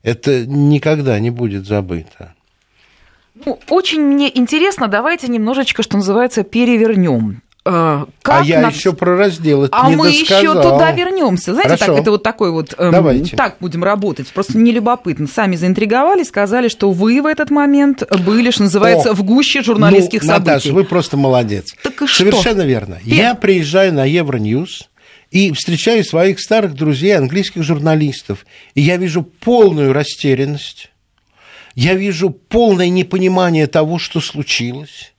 это 0.04 0.46
никогда 0.46 1.18
не 1.18 1.30
будет 1.30 1.66
забыто. 1.66 2.34
Ну, 3.44 3.58
очень 3.68 4.02
мне 4.02 4.30
интересно, 4.38 4.86
давайте 4.86 5.26
немножечко, 5.26 5.82
что 5.82 5.96
называется, 5.96 6.44
перевернем. 6.44 7.42
Э, 7.66 8.04
как 8.20 8.42
а 8.42 8.44
я 8.44 8.60
на... 8.60 8.68
еще 8.68 8.92
про 8.92 9.16
раздел 9.16 9.64
это 9.64 9.76
А 9.76 9.88
не 9.88 9.96
мы 9.96 10.10
еще 10.10 10.52
туда 10.52 10.92
вернемся. 10.92 11.54
Знаете, 11.54 11.78
так, 11.78 11.88
это 11.88 12.10
вот 12.10 12.22
такой 12.22 12.50
вот... 12.50 12.74
Эм, 12.76 12.92
Давайте. 12.92 13.36
Так 13.36 13.56
будем 13.58 13.82
работать. 13.82 14.28
Просто 14.28 14.58
не 14.58 14.70
любопытно. 14.70 15.26
Сами 15.26 15.56
заинтриговали, 15.56 16.24
сказали, 16.24 16.68
что 16.68 16.90
вы 16.90 17.22
в 17.22 17.26
этот 17.26 17.50
момент 17.50 18.02
были, 18.24 18.50
что 18.50 18.64
называется, 18.64 19.12
О, 19.12 19.14
в 19.14 19.22
гуще 19.22 19.62
журналистских 19.62 20.22
ну, 20.22 20.28
событий. 20.28 20.50
Наташа, 20.50 20.72
вы 20.74 20.84
просто 20.84 21.16
молодец. 21.16 21.74
Так 21.82 22.02
и 22.02 22.06
Совершенно 22.06 22.60
что? 22.60 22.68
верно. 22.68 22.98
Пер... 23.02 23.14
Я 23.14 23.34
приезжаю 23.34 23.94
на 23.94 24.04
Евроньюз, 24.04 24.90
и 25.34 25.50
встречаю 25.50 26.04
своих 26.04 26.38
старых 26.38 26.74
друзей, 26.74 27.16
английских 27.16 27.64
журналистов, 27.64 28.46
и 28.76 28.80
я 28.80 28.96
вижу 28.96 29.24
полную 29.24 29.92
растерянность, 29.92 30.92
я 31.74 31.94
вижу 31.94 32.30
полное 32.30 32.88
непонимание 32.88 33.66
того, 33.66 33.98
что 33.98 34.20
случилось, 34.20 35.12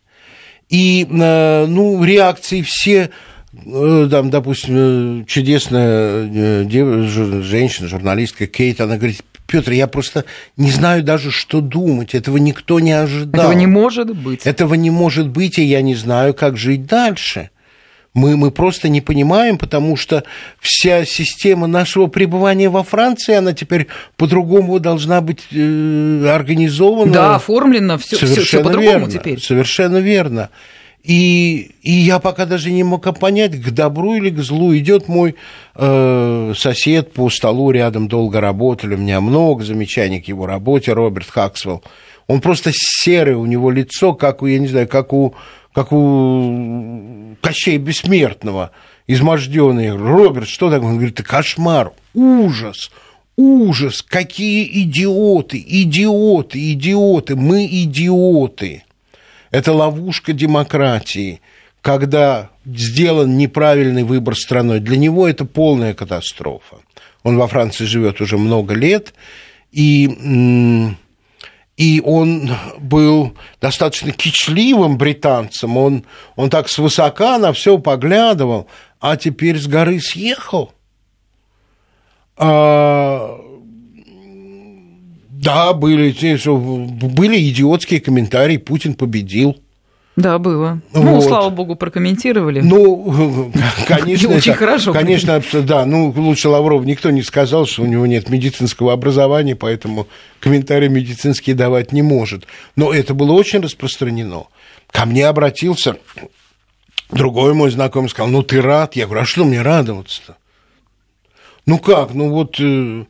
и, 0.69 1.05
э, 1.05 1.65
ну, 1.67 2.01
реакции 2.01 2.61
все 2.61 3.09
э, 3.51 4.07
там, 4.09 4.29
допустим, 4.29 5.23
э, 5.23 5.25
чудесная 5.25 6.63
женщина, 7.43 7.89
журналистка 7.89 8.47
Кейт, 8.47 8.79
она 8.79 8.95
говорит, 8.95 9.21
Петр, 9.47 9.73
я 9.73 9.85
просто 9.85 10.23
не 10.55 10.71
знаю 10.71 11.03
даже, 11.03 11.29
что 11.29 11.59
думать. 11.59 12.15
Этого 12.15 12.37
никто 12.37 12.79
не 12.79 12.93
ожидал. 12.93 13.47
Этого 13.47 13.53
не 13.53 13.67
может 13.67 14.15
быть. 14.15 14.47
Этого 14.47 14.75
не 14.75 14.89
может 14.89 15.27
быть, 15.27 15.59
и 15.59 15.63
я 15.63 15.81
не 15.81 15.93
знаю, 15.93 16.33
как 16.33 16.57
жить 16.57 16.85
дальше 16.85 17.49
мы, 18.15 18.37
мы 18.37 18.49
просто 18.49 18.87
не 18.89 19.01
понимаем, 19.01 19.57
потому 19.57 19.97
что 19.97 20.23
вся 20.59 21.05
система 21.05 21.67
нашего 21.67 22.07
пребывания 22.07 22.69
во 22.69 22.81
Франции, 22.81 23.35
она 23.35 23.53
теперь 23.53 23.87
по-другому 24.15 24.79
должна 24.79 25.19
быть 25.19 25.41
э, 25.51 26.25
организована. 26.33 27.11
Да, 27.11 27.35
оформлена, 27.35 27.97
все, 27.97 28.15
все, 28.15 28.41
все 28.41 28.63
по-другому 28.63 29.09
теперь. 29.11 29.39
Совершенно 29.39 29.97
верно. 29.97 30.49
И, 31.03 31.71
и 31.83 31.91
я 31.91 32.19
пока 32.19 32.45
даже 32.45 32.71
не 32.71 32.83
мог 32.83 33.03
понять, 33.19 33.61
к 33.61 33.69
добру 33.71 34.15
или 34.15 34.29
к 34.29 34.39
злу 34.39 34.75
идет 34.75 35.07
мой 35.07 35.35
э, 35.75 36.53
сосед 36.55 37.11
по 37.11 37.29
столу 37.29 37.69
рядом, 37.69 38.07
долго 38.07 38.39
работали, 38.39 38.95
у 38.95 38.97
меня 38.97 39.21
много 39.21 39.63
замечаний 39.63 40.21
к 40.21 40.27
его 40.29 40.47
работе, 40.47 40.93
Роберт 40.93 41.29
Хаксвелл. 41.29 41.83
Он 42.27 42.41
просто 42.41 42.71
серый, 42.73 43.35
у 43.35 43.45
него 43.45 43.69
лицо, 43.69 44.13
как 44.13 44.41
у, 44.41 44.47
я 44.47 44.57
не 44.57 44.67
знаю, 44.67 44.87
как 44.87 45.13
у, 45.13 45.35
как 45.75 45.91
у 45.91 47.35
Кощей 47.41 47.77
Бессмертного, 47.77 48.71
изможденный. 49.07 49.91
Роберт, 49.91 50.47
что 50.47 50.71
такое? 50.71 50.89
Он 50.89 50.95
говорит, 50.95 51.19
это 51.19 51.27
кошмар, 51.27 51.91
ужас, 52.13 52.89
ужас, 53.35 54.01
какие 54.01 54.65
идиоты, 54.83 55.61
идиоты, 55.67 56.71
идиоты, 56.71 57.35
мы 57.35 57.65
идиоты. 57.65 58.83
Это 59.51 59.73
ловушка 59.73 60.31
демократии, 60.31 61.41
когда 61.81 62.51
сделан 62.65 63.37
неправильный 63.37 64.03
выбор 64.03 64.35
страной. 64.35 64.79
Для 64.79 64.95
него 64.95 65.27
это 65.27 65.43
полная 65.43 65.93
катастрофа. 65.93 66.77
Он 67.21 67.37
во 67.37 67.47
Франции 67.47 67.83
живет 67.83 68.21
уже 68.21 68.37
много 68.37 68.73
лет, 68.75 69.13
и, 69.73 70.07
и 71.77 72.01
он 72.03 72.51
был 72.79 73.33
достаточно 73.59 74.11
кичливым 74.11 74.97
британцем. 74.97 75.77
Он, 75.77 76.05
он 76.35 76.49
так 76.49 76.69
свысока 76.69 77.37
на 77.37 77.51
все 77.51 77.77
поглядывал, 77.77 78.67
а 78.99 79.17
теперь 79.17 79.57
с 79.59 79.67
горы 79.67 79.99
съехал. 79.99 80.71
А, 82.37 83.39
да, 85.29 85.73
были, 85.73 86.11
были 87.13 87.49
идиотские 87.49 87.99
комментарии, 87.99 88.57
Путин 88.57 88.93
победил. 88.93 89.57
Да, 90.15 90.39
было. 90.39 90.79
Ну, 90.93 91.01
вот. 91.01 91.11
Ну, 91.11 91.21
слава 91.21 91.49
богу, 91.49 91.75
прокомментировали. 91.75 92.61
Ну, 92.61 93.51
конечно, 93.87 94.29
очень 94.29 94.51
это, 94.51 94.59
хорошо. 94.59 94.93
Конечно, 94.93 95.41
да. 95.53 95.85
Ну, 95.85 96.13
лучше 96.15 96.47
Лавров 96.47 96.85
никто 96.85 97.09
не 97.11 97.21
сказал, 97.21 97.65
что 97.65 97.83
у 97.83 97.85
него 97.85 98.05
нет 98.05 98.29
медицинского 98.29 98.93
образования, 98.93 99.55
поэтому 99.55 100.07
комментарии 100.39 100.87
медицинские 100.87 101.55
давать 101.55 101.91
не 101.91 102.01
может. 102.01 102.45
Но 102.77 102.93
это 102.93 103.13
было 103.13 103.33
очень 103.33 103.59
распространено. 103.61 104.45
Ко 104.91 105.05
мне 105.05 105.27
обратился 105.27 105.97
другой 107.11 107.53
мой 107.53 107.71
знакомый, 107.71 108.09
сказал, 108.09 108.31
ну, 108.31 108.41
ты 108.41 108.61
рад? 108.61 108.95
Я 108.95 109.05
говорю, 109.05 109.23
а 109.23 109.25
что 109.25 109.43
мне 109.43 109.61
радоваться-то? 109.61 110.37
Ну 111.65 111.79
как, 111.79 112.13
ну 112.13 112.29
вот 112.29 112.59
э, 112.59 113.05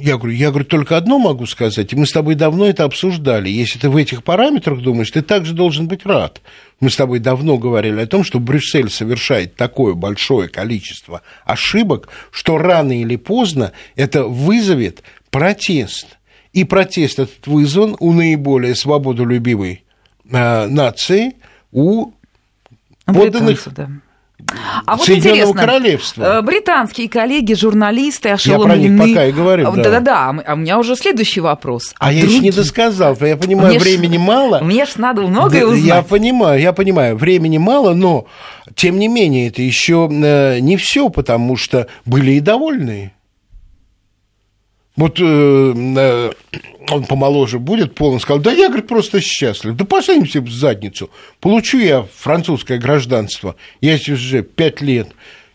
я 0.00 0.16
говорю, 0.16 0.34
я 0.34 0.50
говорю, 0.50 0.64
только 0.64 0.96
одно 0.96 1.18
могу 1.18 1.46
сказать, 1.46 1.92
и 1.92 1.96
мы 1.96 2.06
с 2.06 2.12
тобой 2.12 2.34
давно 2.34 2.66
это 2.66 2.84
обсуждали. 2.84 3.48
Если 3.48 3.78
ты 3.78 3.90
в 3.90 3.96
этих 3.96 4.22
параметрах 4.22 4.80
думаешь, 4.80 5.10
ты 5.10 5.22
также 5.22 5.54
должен 5.54 5.88
быть 5.88 6.04
рад. 6.06 6.40
Мы 6.80 6.90
с 6.90 6.96
тобой 6.96 7.18
давно 7.18 7.58
говорили 7.58 8.00
о 8.00 8.06
том, 8.06 8.24
что 8.24 8.40
Брюссель 8.40 8.90
совершает 8.90 9.56
такое 9.56 9.94
большое 9.94 10.48
количество 10.48 11.22
ошибок, 11.44 12.08
что 12.30 12.58
рано 12.58 12.98
или 12.98 13.16
поздно 13.16 13.72
это 13.96 14.24
вызовет 14.24 15.02
протест. 15.30 16.18
И 16.52 16.64
протест 16.64 17.18
этот 17.18 17.46
вызван 17.46 17.96
у 18.00 18.12
наиболее 18.12 18.74
свободолюбивой 18.74 19.84
э, 20.30 20.66
нации, 20.66 21.36
у 21.72 22.12
подданных... 23.04 23.66
Да 23.74 23.90
а 24.86 24.96
вот 24.96 25.08
интересно, 25.10 25.52
Королевства. 25.52 26.38
Э, 26.38 26.42
британские 26.42 27.08
коллеги, 27.08 27.54
журналисты 27.54 28.30
ошеломлены. 28.30 28.82
Я 28.82 28.96
про 28.96 29.04
них 29.04 29.14
пока 29.14 29.26
и 29.26 29.32
говорю, 29.32 29.64
да. 29.72 29.82
Да-да-да, 29.82 30.42
а 30.46 30.54
у 30.54 30.56
меня 30.56 30.78
уже 30.78 30.96
следующий 30.96 31.40
вопрос. 31.40 31.94
А 31.98 32.06
Другие... 32.06 32.22
я 32.24 32.30
еще 32.30 32.40
не 32.40 32.50
досказал, 32.50 33.16
я 33.20 33.36
понимаю, 33.36 33.70
мне 33.70 33.78
времени 33.78 34.16
ж... 34.16 34.20
мало. 34.20 34.60
Мне 34.60 34.86
ж 34.86 34.96
надо 34.96 35.22
многое 35.22 35.62
да, 35.62 35.66
узнать. 35.66 35.84
Я 35.84 36.02
понимаю, 36.02 36.60
я 36.60 36.72
понимаю, 36.72 37.16
времени 37.16 37.58
мало, 37.58 37.94
но, 37.94 38.26
тем 38.74 38.98
не 38.98 39.08
менее, 39.08 39.48
это 39.48 39.60
еще 39.60 40.08
э, 40.10 40.60
не 40.60 40.76
все, 40.76 41.08
потому 41.08 41.56
что 41.56 41.88
были 42.06 42.32
и 42.32 42.40
довольные. 42.40 43.12
Вот 44.98 45.20
э, 45.20 46.32
он 46.90 47.04
помоложе 47.04 47.60
будет, 47.60 47.94
полный 47.94 48.18
сказал, 48.18 48.42
да 48.42 48.50
я, 48.50 48.66
говорит, 48.66 48.88
просто 48.88 49.20
счастлив. 49.20 49.76
Да 49.76 49.86
все 50.24 50.40
в 50.40 50.50
задницу. 50.50 51.08
Получу 51.38 51.78
я 51.78 52.04
французское 52.16 52.78
гражданство. 52.78 53.54
Я 53.80 53.96
здесь 53.96 54.08
уже 54.08 54.42
пять 54.42 54.80
лет. 54.80 55.10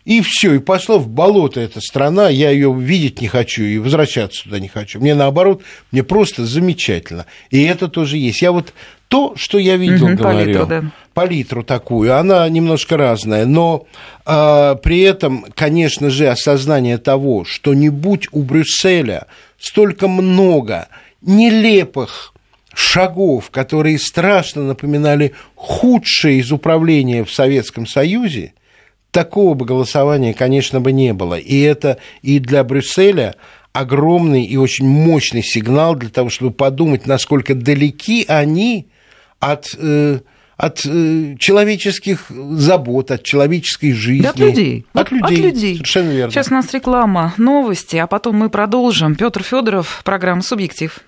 И 0.05 0.21
все, 0.21 0.53
и 0.53 0.59
пошла 0.59 0.97
в 0.97 1.09
болото 1.09 1.59
эта 1.59 1.81
страна, 1.81 2.29
я 2.29 2.51
ее 2.51 2.73
видеть 2.73 3.19
не 3.19 3.27
хочу 3.27 3.63
и 3.63 3.79
возвращаться 3.79 4.45
туда 4.45 4.59
не 4.59 4.69
хочу. 4.69 5.01
Мне 5.01 5.13
наоборот, 5.13 5.61
мне 5.91 6.03
просто 6.03 6.45
замечательно. 6.45 7.25
И 7.49 7.63
это 7.63 7.89
тоже 7.89 8.17
есть. 8.17 8.41
Я 8.41 8.53
вот 8.53 8.73
то, 9.13 9.33
что 9.35 9.59
я 9.59 9.77
видел, 9.77 10.07
угу, 10.07 10.15
говорю, 10.15 10.39
палитру, 10.39 10.65
да. 10.65 10.83
палитру 11.13 11.63
такую, 11.63 12.17
она 12.17 12.49
немножко 12.49 12.97
разная, 12.97 13.45
но 13.45 13.85
э, 14.25 14.75
при 14.81 15.01
этом, 15.01 15.45
конечно 15.53 16.09
же, 16.09 16.27
осознание 16.29 16.97
того, 16.97 17.45
что 17.45 17.75
не 17.75 17.89
будь 17.89 18.27
у 18.31 18.41
Брюсселя 18.41 19.27
столько 19.59 20.07
много 20.07 20.87
нелепых 21.21 22.33
шагов, 22.73 23.51
которые 23.51 23.99
страшно 23.99 24.63
напоминали 24.63 25.33
худшее 25.53 26.39
из 26.39 26.51
управления 26.51 27.23
в 27.23 27.31
Советском 27.31 27.85
Союзе, 27.85 28.53
такого 29.11 29.53
бы 29.53 29.65
голосования, 29.65 30.33
конечно, 30.33 30.81
бы 30.81 30.91
не 30.91 31.13
было. 31.13 31.35
И 31.35 31.59
это 31.59 31.99
и 32.23 32.39
для 32.39 32.63
Брюсселя 32.63 33.35
огромный 33.73 34.43
и 34.43 34.57
очень 34.57 34.87
мощный 34.87 35.43
сигнал 35.43 35.93
для 35.93 36.09
того, 36.09 36.31
чтобы 36.31 36.49
подумать, 36.49 37.05
насколько 37.05 37.53
далеки 37.53 38.25
они 38.27 38.87
от, 39.51 39.75
э, 39.77 40.19
от 40.57 40.85
э, 40.85 41.35
человеческих 41.37 42.25
забот, 42.29 43.11
от 43.11 43.23
человеческой 43.23 43.91
жизни. 43.91 44.23
Да 44.23 44.29
от 44.29 44.39
людей. 44.39 44.85
От 44.93 45.11
людей. 45.11 45.23
От 45.23 45.31
людей. 45.31 45.75
Совершенно 45.75 46.11
верно. 46.11 46.31
Сейчас 46.31 46.47
у 46.49 46.53
нас 46.53 46.73
реклама, 46.73 47.33
новости, 47.37 47.97
а 47.97 48.07
потом 48.07 48.37
мы 48.37 48.49
продолжим. 48.49 49.15
Петр 49.15 49.43
Федоров, 49.43 50.01
программа 50.03 50.41
«Субъектив». 50.41 50.99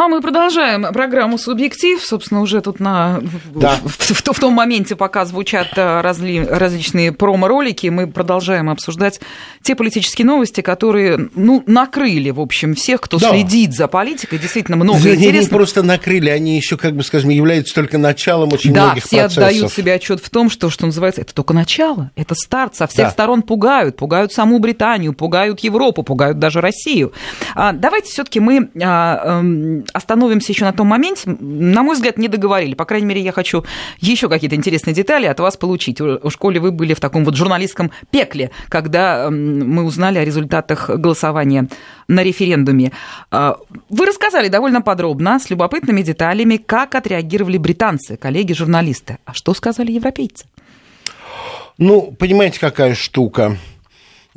Ну, 0.00 0.06
а 0.06 0.08
мы 0.08 0.22
продолжаем 0.22 0.90
программу 0.94 1.36
«Субъектив». 1.36 2.02
Собственно, 2.02 2.40
уже 2.40 2.62
тут 2.62 2.80
на... 2.80 3.20
Да. 3.54 3.76
В, 3.84 3.98
в, 3.98 4.32
в, 4.32 4.40
том 4.40 4.54
моменте, 4.54 4.96
пока 4.96 5.26
звучат 5.26 5.76
э, 5.76 6.00
разли, 6.00 6.42
различные 6.42 7.12
промо-ролики, 7.12 7.88
мы 7.88 8.06
продолжаем 8.06 8.70
обсуждать 8.70 9.20
те 9.60 9.74
политические 9.74 10.24
новости, 10.24 10.62
которые, 10.62 11.28
ну, 11.34 11.62
накрыли, 11.66 12.30
в 12.30 12.40
общем, 12.40 12.74
всех, 12.76 13.02
кто 13.02 13.18
да. 13.18 13.28
следит 13.28 13.74
за 13.74 13.88
политикой. 13.88 14.38
Действительно, 14.38 14.78
много 14.78 15.00
они 15.00 15.10
интересного. 15.10 15.38
Они 15.38 15.48
просто 15.48 15.82
накрыли, 15.82 16.30
они 16.30 16.56
еще, 16.56 16.78
как 16.78 16.96
бы, 16.96 17.02
скажем, 17.02 17.28
являются 17.28 17.74
только 17.74 17.98
началом 17.98 18.54
очень 18.54 18.72
да, 18.72 18.86
многих 18.86 19.02
процессов. 19.02 19.20
Да, 19.20 19.28
все 19.28 19.40
отдают 19.42 19.70
себе 19.70 19.92
отчет 19.92 20.24
в 20.24 20.30
том, 20.30 20.48
что, 20.48 20.70
что 20.70 20.86
называется, 20.86 21.20
это 21.20 21.34
только 21.34 21.52
начало, 21.52 22.10
это 22.16 22.34
старт. 22.34 22.74
Со 22.74 22.86
всех 22.86 23.08
да. 23.08 23.10
сторон 23.10 23.42
пугают. 23.42 23.98
Пугают 23.98 24.32
саму 24.32 24.60
Британию, 24.60 25.12
пугают 25.12 25.60
Европу, 25.60 26.02
пугают 26.04 26.38
даже 26.38 26.62
Россию. 26.62 27.12
А, 27.54 27.74
давайте 27.74 28.10
все-таки 28.10 28.40
мы 28.40 28.70
а, 28.82 29.40
эм, 29.40 29.84
остановимся 29.92 30.52
еще 30.52 30.64
на 30.64 30.72
том 30.72 30.86
моменте. 30.88 31.36
На 31.40 31.82
мой 31.82 31.94
взгляд, 31.94 32.18
не 32.18 32.28
договорили. 32.28 32.74
По 32.74 32.84
крайней 32.84 33.06
мере, 33.06 33.20
я 33.20 33.32
хочу 33.32 33.64
еще 33.98 34.28
какие-то 34.28 34.56
интересные 34.56 34.94
детали 34.94 35.26
от 35.26 35.40
вас 35.40 35.56
получить. 35.56 36.00
У 36.00 36.30
школе 36.30 36.60
вы 36.60 36.72
были 36.72 36.94
в 36.94 37.00
таком 37.00 37.24
вот 37.24 37.36
журналистском 37.36 37.90
пекле, 38.10 38.50
когда 38.68 39.30
мы 39.30 39.84
узнали 39.84 40.18
о 40.18 40.24
результатах 40.24 40.90
голосования 40.90 41.68
на 42.08 42.22
референдуме. 42.22 42.92
А, 43.30 43.56
вы 43.88 44.06
рассказали 44.06 44.48
довольно 44.48 44.82
подробно, 44.82 45.38
с 45.38 45.50
любопытными 45.50 46.02
деталями, 46.02 46.56
как 46.56 46.94
отреагировали 46.94 47.58
британцы, 47.58 48.16
коллеги-журналисты. 48.16 49.18
А 49.24 49.34
что 49.34 49.54
сказали 49.54 49.92
европейцы? 49.92 50.46
Ну, 51.78 52.14
понимаете, 52.18 52.60
какая 52.60 52.94
штука? 52.94 53.56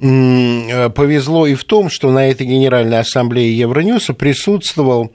Э, 0.01 0.89
повезло 0.89 1.45
и 1.45 1.53
в 1.53 1.63
том, 1.65 1.89
что 1.89 2.11
на 2.11 2.29
этой 2.29 2.47
Генеральной 2.47 2.99
Ассамблее 2.99 3.55
Евроньюса 3.57 4.13
присутствовал 4.13 5.11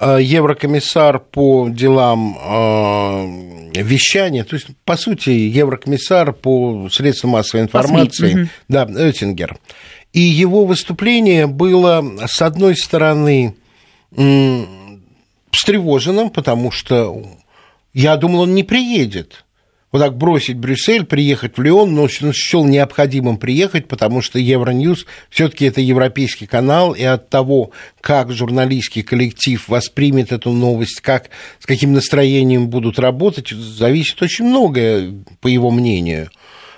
еврокомиссар 0.00 1.18
по 1.18 1.68
делам 1.68 2.38
э, 2.38 3.82
вещания, 3.82 4.44
то 4.44 4.56
есть, 4.56 4.68
по 4.84 4.96
сути, 4.96 5.30
еврокомиссар 5.30 6.32
по 6.32 6.88
средствам 6.90 7.32
массовой 7.32 7.64
информации, 7.64 8.48
да, 8.68 8.82
Оттингер. 8.82 9.58
И 10.12 10.20
его 10.20 10.64
выступление 10.64 11.46
было, 11.46 12.04
с 12.26 12.42
одной 12.42 12.76
стороны, 12.76 13.54
встревоженным, 15.52 16.30
потому 16.30 16.70
что 16.70 17.22
я 17.92 18.16
думал, 18.16 18.40
он 18.40 18.54
не 18.54 18.64
приедет 18.64 19.44
вот 19.92 19.98
так 19.98 20.16
бросить 20.16 20.56
Брюссель, 20.56 21.04
приехать 21.04 21.56
в 21.56 21.62
Лион, 21.62 21.94
но 21.94 22.02
он 22.02 22.32
счел 22.32 22.64
необходимым 22.64 23.38
приехать, 23.38 23.88
потому 23.88 24.22
что 24.22 24.38
Евроньюз 24.38 25.04
все-таки 25.30 25.64
это 25.64 25.80
европейский 25.80 26.46
канал, 26.46 26.92
и 26.92 27.02
от 27.02 27.28
того, 27.28 27.72
как 28.00 28.30
журналистский 28.30 29.02
коллектив 29.02 29.68
воспримет 29.68 30.30
эту 30.30 30.50
новость, 30.52 31.00
как, 31.00 31.30
с 31.58 31.66
каким 31.66 31.92
настроением 31.92 32.68
будут 32.68 32.98
работать, 32.98 33.48
зависит 33.48 34.22
очень 34.22 34.44
многое, 34.44 35.12
по 35.40 35.48
его 35.48 35.70
мнению. 35.70 36.30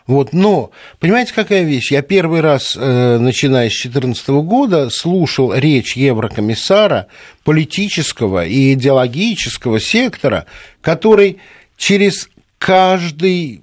Вот, 0.07 0.33
но, 0.33 0.73
понимаете, 0.99 1.33
какая 1.33 1.63
вещь? 1.63 1.93
Я 1.93 2.03
первый 2.03 2.41
раз, 2.41 2.77
э, 2.77 3.19
начиная 3.19 3.69
с 3.69 3.83
2014 3.83 4.29
года, 4.43 4.91
слушал 4.91 5.55
речь 5.55 5.97
еврокомиссара 5.97 7.07
политического 7.45 8.45
и 8.45 8.73
идеологического 8.73 9.79
сектора, 9.79 10.47
который 10.81 11.39
через 11.77 12.29
каждый 12.63 13.63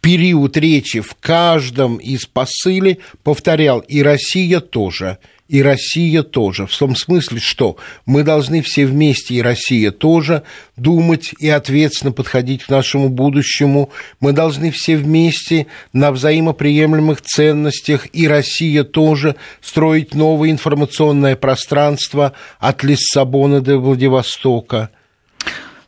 период 0.00 0.56
речи 0.56 1.00
в 1.00 1.14
каждом 1.20 1.96
из 1.98 2.24
посыле 2.24 2.98
повторял, 3.22 3.80
и 3.80 4.02
Россия 4.02 4.60
тоже, 4.60 5.18
и 5.46 5.62
Россия 5.62 6.22
тоже. 6.22 6.66
В 6.66 6.74
том 6.74 6.96
смысле, 6.96 7.38
что 7.38 7.76
мы 8.06 8.22
должны 8.22 8.62
все 8.62 8.86
вместе, 8.86 9.34
и 9.34 9.42
Россия 9.42 9.90
тоже, 9.90 10.44
думать 10.76 11.34
и 11.38 11.50
ответственно 11.50 12.12
подходить 12.12 12.64
к 12.64 12.70
нашему 12.70 13.10
будущему. 13.10 13.90
Мы 14.18 14.32
должны 14.32 14.70
все 14.70 14.96
вместе 14.96 15.66
на 15.92 16.12
взаимоприемлемых 16.12 17.20
ценностях, 17.20 18.08
и 18.14 18.26
Россия 18.26 18.82
тоже, 18.82 19.36
строить 19.60 20.14
новое 20.14 20.50
информационное 20.50 21.36
пространство 21.36 22.32
от 22.60 22.82
Лиссабона 22.82 23.60
до 23.60 23.76
Владивостока. 23.76 24.90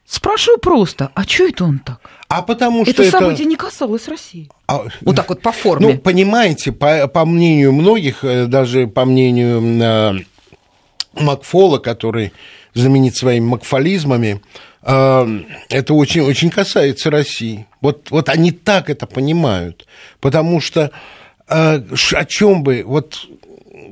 Спрашиваю 0.08 0.58
просто, 0.58 1.10
а 1.14 1.24
что 1.24 1.46
это 1.46 1.64
он 1.64 1.80
так? 1.80 2.00
А 2.28 2.40
потому 2.40 2.84
что 2.86 2.92
это, 2.92 3.02
это 3.02 3.18
событие 3.18 3.46
не 3.46 3.56
касалось 3.56 4.08
России. 4.08 4.48
А, 4.66 4.86
вот 5.02 5.16
так 5.16 5.28
вот 5.28 5.42
по 5.42 5.52
форме. 5.52 5.86
Ну, 5.86 5.98
понимаете, 5.98 6.72
по, 6.72 7.06
по 7.08 7.26
мнению 7.26 7.74
многих, 7.74 8.24
э, 8.24 8.46
даже 8.46 8.86
по 8.86 9.04
мнению 9.04 9.60
э, 9.82 10.14
Макфола, 11.12 11.76
который 11.76 12.32
знаменит 12.72 13.16
своими 13.16 13.44
макфолизмами, 13.44 14.40
э, 14.82 15.40
это 15.68 15.92
очень, 15.92 16.22
очень 16.22 16.48
касается 16.48 17.10
России. 17.10 17.66
Вот, 17.82 18.10
вот 18.10 18.30
они 18.30 18.50
так 18.52 18.88
это 18.88 19.06
понимают. 19.06 19.86
Потому 20.20 20.62
что 20.62 20.90
э, 21.48 21.82
о 22.12 22.24
чем 22.24 22.62
бы, 22.62 22.82
вот 22.86 23.26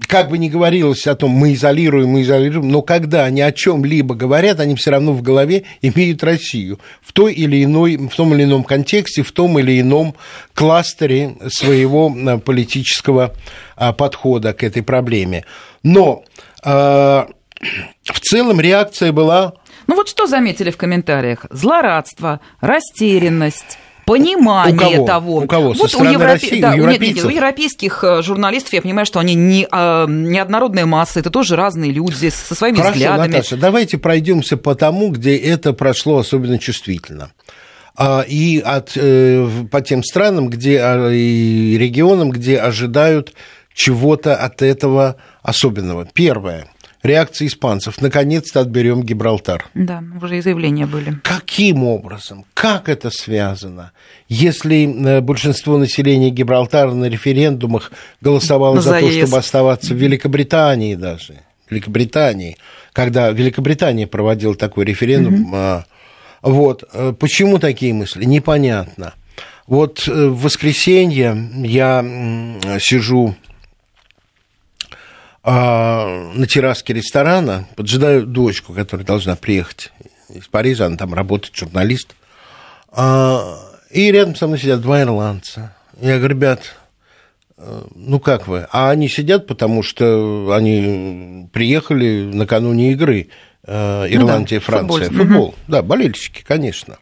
как 0.06 0.28
бы 0.28 0.38
ни 0.38 0.48
говорилось 0.48 1.06
о 1.06 1.14
том, 1.14 1.30
мы 1.30 1.54
изолируем, 1.54 2.10
мы 2.10 2.22
изолируем, 2.22 2.68
но 2.68 2.82
когда 2.82 3.24
они 3.24 3.40
о 3.40 3.52
чем-либо 3.52 4.14
говорят, 4.14 4.60
они 4.60 4.74
все 4.74 4.90
равно 4.90 5.12
в 5.12 5.22
голове 5.22 5.64
имеют 5.82 6.22
Россию 6.22 6.78
в 7.02 7.12
той 7.12 7.32
или 7.34 7.62
иной, 7.62 7.96
в 7.96 8.14
том 8.14 8.34
или 8.34 8.44
ином 8.44 8.64
контексте, 8.64 9.22
в 9.22 9.32
том 9.32 9.58
или 9.58 9.80
ином 9.80 10.14
кластере 10.54 11.36
своего 11.48 12.14
э, 12.16 12.38
политического 12.38 13.34
э, 13.76 13.92
подхода 13.92 14.52
к 14.52 14.62
этой 14.62 14.82
проблеме. 14.82 15.44
Но 15.82 16.24
э, 16.64 16.70
в 16.70 18.20
целом 18.20 18.60
реакция 18.60 19.12
была 19.12 19.54
ну 19.86 19.94
вот 19.94 20.08
что 20.08 20.26
заметили 20.26 20.70
в 20.70 20.76
комментариях? 20.76 21.46
Злорадство, 21.50 22.40
растерянность, 22.60 23.78
понимание 24.06 25.00
у 25.00 25.06
того. 25.06 25.38
У 25.38 25.46
кого? 25.46 25.74
Со 25.74 25.82
вот 25.82 25.90
стороны 25.90 26.10
у, 26.10 26.12
европе... 26.14 26.32
России, 26.32 26.60
да, 26.60 26.72
у 26.72 26.76
европейцев? 26.76 27.06
Нет, 27.06 27.16
нет, 27.16 27.24
у 27.24 27.28
европейских 27.28 28.04
э, 28.04 28.22
журналистов, 28.22 28.72
я 28.72 28.80
понимаю, 28.80 29.04
что 29.04 29.18
они 29.18 29.34
не, 29.34 29.68
а, 29.70 30.06
не 30.06 30.38
однородная 30.38 30.86
масса, 30.86 31.20
это 31.20 31.30
тоже 31.30 31.56
разные 31.56 31.90
люди 31.90 32.30
со 32.30 32.54
своими 32.54 32.76
Хорошо, 32.76 32.92
взглядами. 32.92 33.32
Наташа, 33.32 33.56
давайте 33.56 33.98
пройдемся 33.98 34.56
по 34.56 34.74
тому, 34.74 35.10
где 35.10 35.36
это 35.36 35.72
прошло 35.72 36.18
особенно 36.18 36.58
чувствительно 36.58 37.32
а, 37.96 38.24
и 38.26 38.60
от, 38.60 38.92
э, 38.94 39.46
по 39.70 39.80
тем 39.80 40.02
странам, 40.04 40.48
где, 40.48 40.80
а, 40.80 41.10
и 41.10 41.76
регионам, 41.76 42.30
где 42.30 42.58
ожидают 42.58 43.34
чего-то 43.74 44.36
от 44.36 44.62
этого 44.62 45.16
особенного. 45.42 46.06
Первое 46.14 46.68
реакция 47.06 47.46
испанцев. 47.46 48.00
Наконец-то 48.00 48.60
отберем 48.60 49.02
Гибралтар. 49.02 49.66
Да, 49.74 50.02
уже 50.22 50.38
и 50.38 50.40
заявления 50.40 50.86
были. 50.86 51.18
Каким 51.22 51.84
образом? 51.84 52.44
Как 52.54 52.88
это 52.88 53.10
связано? 53.10 53.92
Если 54.28 54.86
э, 54.86 55.20
большинство 55.20 55.78
населения 55.78 56.30
Гибралтара 56.30 56.92
на 56.92 57.06
референдумах 57.06 57.92
голосовало 58.20 58.80
за, 58.80 58.90
за 58.90 59.00
то, 59.00 59.10
чтобы 59.10 59.38
оставаться 59.38 59.94
в 59.94 59.96
Великобритании 59.96 60.94
даже, 60.94 61.40
Великобритании, 61.70 62.56
когда 62.92 63.30
Великобритания 63.30 64.06
проводила 64.06 64.54
такой 64.54 64.84
референдум, 64.84 65.52
угу. 65.52 65.84
вот, 66.42 66.84
э, 66.92 67.12
почему 67.18 67.58
такие 67.58 67.92
мысли? 67.92 68.24
Непонятно. 68.24 69.14
Вот 69.66 70.06
э, 70.06 70.28
в 70.28 70.42
воскресенье 70.42 71.50
я 71.56 72.04
сижу 72.80 73.34
а 75.48 76.32
на 76.34 76.44
терраске 76.48 76.92
ресторана 76.92 77.68
поджидаю 77.76 78.26
дочку, 78.26 78.72
которая 78.72 79.06
должна 79.06 79.36
приехать 79.36 79.92
из 80.28 80.48
Парижа, 80.48 80.86
она 80.86 80.96
там 80.96 81.14
работает, 81.14 81.54
журналист. 81.54 82.16
А, 82.90 83.56
и 83.90 84.10
рядом 84.10 84.34
со 84.34 84.48
мной 84.48 84.58
сидят 84.58 84.80
два 84.80 85.02
ирландца. 85.02 85.76
Я 86.00 86.18
говорю, 86.18 86.34
ребят, 86.34 86.74
э, 87.58 87.84
ну 87.94 88.18
как 88.18 88.48
вы? 88.48 88.66
А 88.72 88.90
они 88.90 89.08
сидят, 89.08 89.46
потому 89.46 89.84
что 89.84 90.50
они 90.52 91.48
приехали 91.52 92.24
накануне 92.24 92.90
игры 92.90 93.28
э, 93.62 94.06
Ирландия 94.10 94.56
и 94.56 94.58
ну 94.58 94.64
да, 94.64 94.66
Франция. 94.66 95.08
Футбол, 95.10 95.26
футбол. 95.26 95.48
Угу. 95.50 95.54
да, 95.68 95.82
болельщики, 95.82 96.42
конечно. 96.42 96.98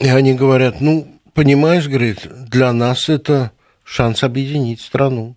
И 0.00 0.08
они 0.08 0.34
говорят, 0.34 0.80
ну, 0.80 1.20
понимаешь, 1.34 1.86
говорит, 1.86 2.26
для 2.48 2.72
нас 2.72 3.08
это 3.08 3.52
шанс 3.84 4.24
объединить 4.24 4.80
страну. 4.80 5.36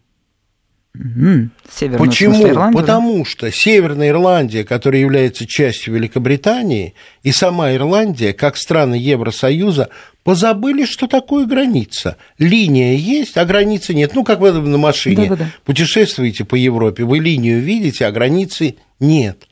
Угу. 1.00 1.98
Почему? 1.98 2.72
Потому 2.72 3.26
что 3.26 3.52
Северная 3.52 4.10
Ирландия, 4.10 4.64
которая 4.64 5.02
является 5.02 5.46
частью 5.46 5.96
Великобритании, 5.96 6.94
и 7.24 7.32
сама 7.32 7.74
Ирландия, 7.74 8.34
как 8.34 8.58
страны 8.58 8.96
Евросоюза, 8.96 9.90
позабыли, 10.24 10.86
что 10.86 11.08
такое 11.08 11.46
граница. 11.46 12.18
Линия 12.40 12.96
есть, 12.96 13.38
а 13.38 13.46
границы 13.46 13.94
нет. 13.94 14.16
Ну, 14.16 14.24
как 14.24 14.40
вы 14.40 14.52
на 14.52 14.78
машине 14.78 15.30
Да-да-да. 15.30 15.52
путешествуете 15.66 16.46
по 16.46 16.56
Европе, 16.56 17.04
вы 17.04 17.20
линию 17.20 17.62
видите, 17.62 18.06
а 18.06 18.12
границы 18.12 18.76
нет. 19.00 19.48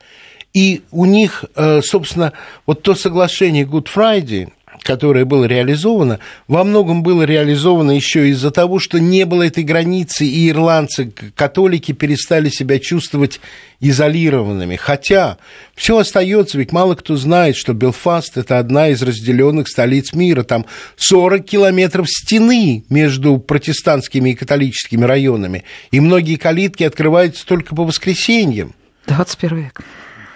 И 0.52 0.82
у 0.90 1.04
них, 1.04 1.44
э, 1.56 1.80
собственно, 1.82 2.32
вот 2.66 2.82
то 2.82 2.94
соглашение 2.94 3.64
Good 3.64 3.88
Friday– 3.94 4.48
которое 4.84 5.24
было 5.24 5.46
реализовано, 5.46 6.20
во 6.46 6.62
многом 6.62 7.02
было 7.02 7.22
реализовано 7.22 7.90
еще 7.90 8.28
из-за 8.28 8.50
того, 8.50 8.78
что 8.78 9.00
не 9.00 9.24
было 9.24 9.44
этой 9.44 9.64
границы, 9.64 10.26
и 10.26 10.50
ирландцы, 10.50 11.12
католики 11.34 11.92
перестали 11.92 12.50
себя 12.50 12.78
чувствовать 12.78 13.40
изолированными. 13.80 14.76
Хотя 14.76 15.38
все 15.74 15.98
остается, 15.98 16.58
ведь 16.58 16.70
мало 16.70 16.94
кто 16.94 17.16
знает, 17.16 17.56
что 17.56 17.72
Белфаст 17.72 18.36
это 18.36 18.58
одна 18.58 18.88
из 18.88 19.02
разделенных 19.02 19.68
столиц 19.68 20.12
мира. 20.12 20.42
Там 20.42 20.66
40 20.96 21.44
километров 21.44 22.06
стены 22.08 22.84
между 22.88 23.38
протестантскими 23.38 24.30
и 24.30 24.34
католическими 24.34 25.04
районами. 25.04 25.64
И 25.90 26.00
многие 26.00 26.36
калитки 26.36 26.84
открываются 26.84 27.44
только 27.46 27.74
по 27.74 27.84
воскресеньям. 27.84 28.74
21 29.06 29.56
век. 29.56 29.80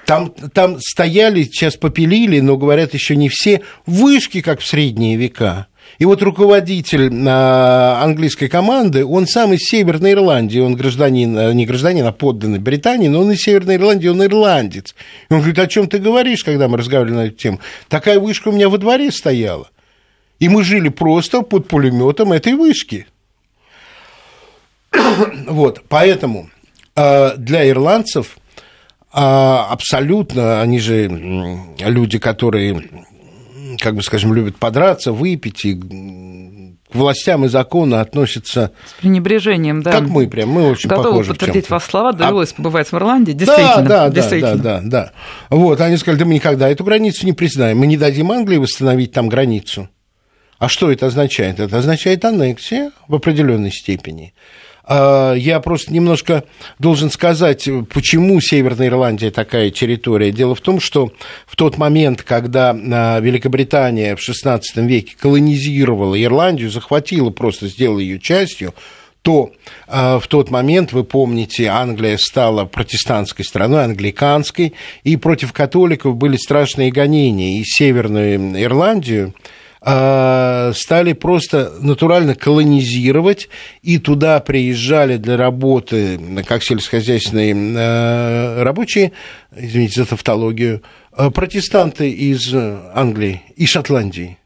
Там, 0.08 0.30
там 0.30 0.78
стояли, 0.80 1.42
сейчас 1.42 1.76
попилили, 1.76 2.40
но, 2.40 2.56
говорят, 2.56 2.94
еще 2.94 3.14
не 3.14 3.28
все, 3.28 3.60
вышки, 3.84 4.40
как 4.40 4.60
в 4.60 4.66
средние 4.66 5.16
века. 5.16 5.66
И 5.98 6.06
вот 6.06 6.22
руководитель 6.22 7.12
а, 7.28 8.00
английской 8.02 8.48
команды, 8.48 9.04
он 9.04 9.26
сам 9.26 9.52
из 9.52 9.68
Северной 9.68 10.12
Ирландии, 10.12 10.60
он 10.60 10.76
гражданин, 10.76 11.36
а, 11.36 11.52
не 11.52 11.66
гражданин, 11.66 12.06
а 12.06 12.12
подданный 12.12 12.58
Британии, 12.58 13.08
но 13.08 13.20
он 13.20 13.32
из 13.32 13.42
Северной 13.42 13.76
Ирландии, 13.76 14.08
он 14.08 14.24
ирландец. 14.24 14.94
И 15.28 15.34
он 15.34 15.40
говорит, 15.40 15.58
о 15.58 15.66
чем 15.66 15.88
ты 15.88 15.98
говоришь, 15.98 16.42
когда 16.42 16.68
мы 16.68 16.78
разговаривали 16.78 17.14
на 17.14 17.26
эту 17.26 17.36
тему? 17.36 17.60
Такая 17.90 18.18
вышка 18.18 18.48
у 18.48 18.52
меня 18.52 18.70
во 18.70 18.78
дворе 18.78 19.12
стояла. 19.12 19.68
И 20.38 20.48
мы 20.48 20.64
жили 20.64 20.88
просто 20.88 21.42
под 21.42 21.68
пулеметом 21.68 22.32
этой 22.32 22.54
вышки. 22.54 23.06
вот, 25.46 25.82
поэтому 25.86 26.48
а, 26.96 27.34
для 27.36 27.68
ирландцев 27.68 28.38
абсолютно, 29.18 30.60
они 30.60 30.78
же 30.80 31.08
люди, 31.80 32.18
которые, 32.18 32.82
как 33.78 33.94
бы 33.94 34.02
скажем, 34.02 34.34
любят 34.34 34.56
подраться, 34.56 35.12
выпить 35.12 35.64
и 35.64 35.74
к 35.74 36.94
властям 36.94 37.44
и 37.44 37.48
закону 37.48 37.96
относятся... 37.96 38.72
С 38.86 39.00
пренебрежением, 39.00 39.82
да. 39.82 39.92
Как 39.92 40.08
мы 40.08 40.26
прям, 40.26 40.48
мы 40.50 40.70
очень 40.70 40.88
Готовы 40.88 41.10
похожи 41.10 41.30
подтвердить 41.30 41.68
ваши 41.68 41.90
слова, 41.90 42.12
довелось 42.12 42.52
а... 42.52 42.54
побывать 42.54 42.88
в 42.90 42.94
Ирландии, 42.94 43.32
действительно. 43.32 43.82
Да, 43.82 44.08
да, 44.08 44.10
действительно. 44.10 44.56
да, 44.56 44.80
да, 44.80 44.80
да, 44.80 44.90
да. 44.90 45.56
Вот, 45.56 45.80
они 45.80 45.96
сказали, 45.96 46.18
да 46.18 46.24
мы 46.24 46.34
никогда 46.34 46.68
эту 46.68 46.84
границу 46.84 47.26
не 47.26 47.32
признаем, 47.32 47.78
мы 47.78 47.86
не 47.86 47.96
дадим 47.96 48.32
Англии 48.32 48.56
восстановить 48.56 49.12
там 49.12 49.28
границу. 49.28 49.88
А 50.58 50.68
что 50.68 50.90
это 50.90 51.06
означает? 51.06 51.60
Это 51.60 51.78
означает 51.78 52.24
аннексия 52.24 52.90
в 53.06 53.14
определенной 53.14 53.70
степени. 53.70 54.34
А, 54.88 55.34
я 55.34 55.60
просто 55.60 55.92
немножко 55.92 56.44
должен 56.78 57.10
сказать, 57.10 57.68
почему 57.92 58.40
Северная 58.40 58.88
Ирландия 58.88 59.30
такая 59.30 59.70
территория. 59.70 60.32
Дело 60.32 60.54
в 60.54 60.62
том, 60.62 60.80
что 60.80 61.12
в 61.46 61.56
тот 61.56 61.76
момент, 61.76 62.22
когда 62.22 62.70
а, 62.70 63.20
Великобритания 63.20 64.16
в 64.16 64.20
XVI 64.20 64.62
веке 64.76 65.14
колонизировала 65.20 66.20
Ирландию, 66.20 66.70
захватила, 66.70 67.28
просто 67.30 67.68
сделала 67.68 67.98
ее 67.98 68.18
частью, 68.18 68.74
то 69.20 69.50
э, 69.88 70.18
в 70.22 70.26
тот 70.28 70.50
момент, 70.50 70.92
вы 70.92 71.02
помните, 71.04 71.66
Англия 71.66 72.16
стала 72.18 72.64
протестантской 72.64 73.44
страной, 73.44 73.84
англиканской, 73.84 74.74
и 75.02 75.16
против 75.16 75.52
католиков 75.52 76.16
были 76.16 76.36
страшные 76.36 76.92
гонения. 76.92 77.58
И 77.60 77.64
Северную 77.64 78.62
Ирландию 78.62 79.34
стали 79.80 81.12
просто 81.12 81.72
натурально 81.80 82.34
колонизировать, 82.34 83.48
и 83.82 83.98
туда 83.98 84.40
приезжали 84.40 85.16
для 85.16 85.36
работы, 85.36 86.20
как 86.46 86.64
сельскохозяйственные 86.64 87.54
а, 87.76 88.64
рабочие, 88.64 89.12
извините 89.56 90.00
за 90.00 90.06
тавтологию, 90.06 90.82
а, 91.12 91.30
протестанты 91.30 92.10
из 92.10 92.52
Англии 92.52 93.42
и 93.56 93.66
Шотландии. 93.66 94.38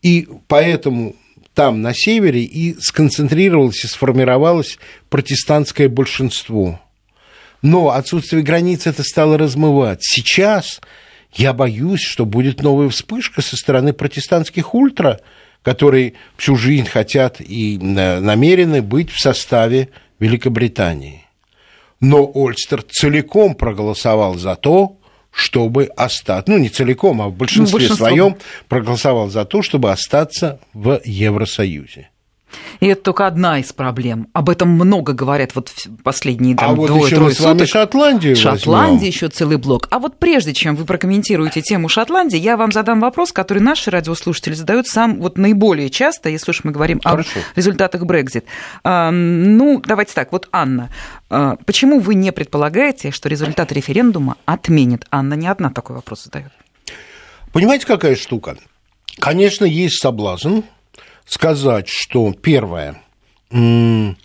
И 0.00 0.26
поэтому 0.48 1.14
там, 1.54 1.82
на 1.82 1.92
севере, 1.94 2.42
и 2.42 2.74
сконцентрировалось 2.80 3.84
и 3.84 3.88
сформировалось 3.88 4.78
протестантское 5.10 5.88
большинство. 5.88 6.80
Но 7.60 7.90
отсутствие 7.90 8.42
границ 8.42 8.86
это 8.86 9.02
стало 9.02 9.38
размывать. 9.38 10.00
Сейчас 10.02 10.80
я 11.32 11.52
боюсь, 11.52 12.02
что 12.02 12.26
будет 12.26 12.62
новая 12.62 12.88
вспышка 12.88 13.40
со 13.40 13.56
стороны 13.56 13.92
протестантских 13.92 14.74
ультра, 14.74 15.20
которые 15.62 16.14
всю 16.36 16.56
жизнь 16.56 16.86
хотят 16.86 17.40
и 17.40 17.78
намерены 17.78 18.82
быть 18.82 19.10
в 19.10 19.20
составе 19.20 19.88
Великобритании. 20.18 21.24
Но 22.00 22.30
Ольстер 22.34 22.82
целиком 22.82 23.54
проголосовал 23.54 24.34
за 24.34 24.56
то, 24.56 24.96
чтобы 25.30 25.84
остаться, 25.96 26.50
ну 26.50 26.58
не 26.58 26.68
целиком, 26.68 27.22
а 27.22 27.28
в 27.28 27.34
большинстве 27.34 27.88
ну, 27.88 27.94
своем 27.94 28.36
проголосовал 28.68 29.30
за 29.30 29.44
то, 29.44 29.62
чтобы 29.62 29.90
остаться 29.90 30.60
в 30.74 31.00
Евросоюзе. 31.04 32.10
И 32.80 32.86
это 32.86 33.02
только 33.02 33.26
одна 33.26 33.58
из 33.60 33.72
проблем. 33.72 34.28
Об 34.32 34.50
этом 34.50 34.68
много 34.70 35.12
говорят 35.12 35.54
вот 35.54 35.72
последние 36.02 36.56
там, 36.56 36.70
а 36.70 36.74
вот 36.74 36.88
двое, 36.88 37.04
еще 37.04 37.16
трое 37.16 37.28
мы 37.28 37.34
с 37.34 37.40
вами 37.40 37.58
суток. 37.58 37.68
Шотландию 37.68 38.36
Шотландия 38.36 39.06
еще 39.06 39.28
целый 39.28 39.56
блок. 39.56 39.88
А 39.90 39.98
вот 39.98 40.18
прежде 40.18 40.52
чем 40.52 40.76
вы 40.76 40.84
прокомментируете 40.84 41.62
тему 41.62 41.88
Шотландии, 41.88 42.38
я 42.38 42.56
вам 42.56 42.72
задам 42.72 43.00
вопрос, 43.00 43.32
который 43.32 43.60
наши 43.60 43.90
радиослушатели 43.90 44.54
задают 44.54 44.86
сам 44.86 45.20
вот 45.20 45.38
наиболее 45.38 45.90
часто, 45.90 46.28
если 46.28 46.50
уж 46.50 46.64
мы 46.64 46.72
говорим 46.72 47.00
Хорошо. 47.02 47.40
о 47.40 47.56
результатах 47.56 48.04
Брекзит. 48.04 48.44
Ну, 48.84 49.82
давайте 49.84 50.14
так. 50.14 50.32
Вот 50.32 50.48
Анна, 50.52 50.90
а, 51.30 51.56
почему 51.64 52.00
вы 52.00 52.14
не 52.14 52.32
предполагаете, 52.32 53.10
что 53.10 53.28
результат 53.28 53.72
референдума 53.72 54.36
отменит? 54.44 55.06
Анна 55.10 55.34
не 55.34 55.46
одна 55.48 55.70
такой 55.70 55.96
вопрос 55.96 56.24
задает. 56.24 56.50
Понимаете, 57.52 57.86
какая 57.86 58.16
штука? 58.16 58.56
Конечно, 59.18 59.64
есть 59.64 60.00
соблазн 60.00 60.60
сказать, 61.24 61.88
что 61.88 62.32
первое, 62.32 63.02
ну, 63.50 64.16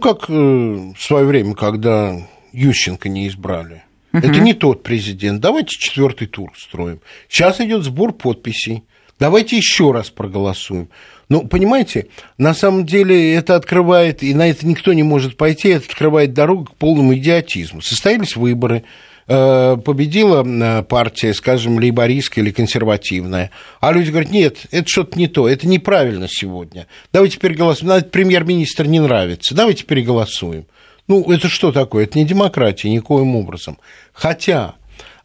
как 0.00 0.28
э, 0.28 0.32
в 0.32 0.96
свое 0.98 1.24
время, 1.26 1.54
когда 1.54 2.16
Ющенко 2.52 3.08
не 3.08 3.28
избрали, 3.28 3.82
угу. 4.12 4.26
это 4.26 4.40
не 4.40 4.54
тот 4.54 4.82
президент, 4.82 5.40
давайте 5.40 5.76
четвертый 5.78 6.26
тур 6.26 6.52
строим. 6.56 7.00
Сейчас 7.28 7.60
идет 7.60 7.84
сбор 7.84 8.12
подписей, 8.12 8.84
давайте 9.18 9.56
еще 9.56 9.92
раз 9.92 10.10
проголосуем. 10.10 10.88
Ну, 11.28 11.46
понимаете, 11.46 12.08
на 12.36 12.54
самом 12.54 12.84
деле 12.84 13.34
это 13.34 13.56
открывает, 13.56 14.22
и 14.22 14.34
на 14.34 14.48
это 14.48 14.66
никто 14.66 14.92
не 14.92 15.02
может 15.02 15.36
пойти, 15.36 15.68
это 15.68 15.86
открывает 15.86 16.34
дорогу 16.34 16.66
к 16.66 16.74
полному 16.76 17.14
идиотизму. 17.14 17.80
Состоялись 17.80 18.36
выборы, 18.36 18.84
победила 19.26 20.44
э, 20.44 20.82
партия, 20.82 21.32
скажем, 21.32 21.78
лейбористская 21.78 22.44
или 22.44 22.52
консервативная, 22.52 23.50
а 23.80 23.92
люди 23.92 24.10
говорят, 24.10 24.30
нет, 24.30 24.66
это 24.70 24.88
что-то 24.88 25.18
не 25.18 25.28
то, 25.28 25.48
это 25.48 25.66
неправильно 25.66 26.26
сегодня, 26.28 26.86
давайте 27.12 27.38
переголосуем, 27.38 28.04
премьер-министр 28.04 28.86
не 28.86 29.00
нравится, 29.00 29.54
давайте 29.54 29.84
переголосуем. 29.84 30.66
Ну, 31.06 31.30
это 31.30 31.48
что 31.48 31.70
такое? 31.70 32.04
Это 32.04 32.18
не 32.18 32.24
демократия 32.24 32.90
никоим 32.90 33.36
образом. 33.36 33.78
Хотя 34.14 34.74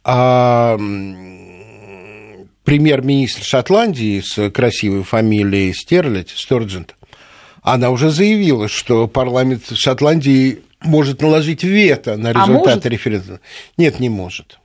а, 0.04 0.78
премьер-министр 2.66 3.44
Шотландии 3.44 4.22
с 4.22 4.50
красивой 4.52 5.04
фамилией 5.04 5.74
Стерлить, 5.74 6.32
Сторджент, 6.32 6.96
она 7.62 7.92
уже 7.92 8.10
заявила, 8.10 8.68
что 8.68 9.08
парламент 9.08 9.64
Шотландии 9.74 10.60
может 10.82 11.22
наложить 11.22 11.64
вето 11.64 12.18
на 12.18 12.32
результаты 12.32 12.88
а 12.88 12.92
референдума. 12.92 13.40
Нет, 13.78 14.00
не 14.00 14.10
может. 14.10 14.60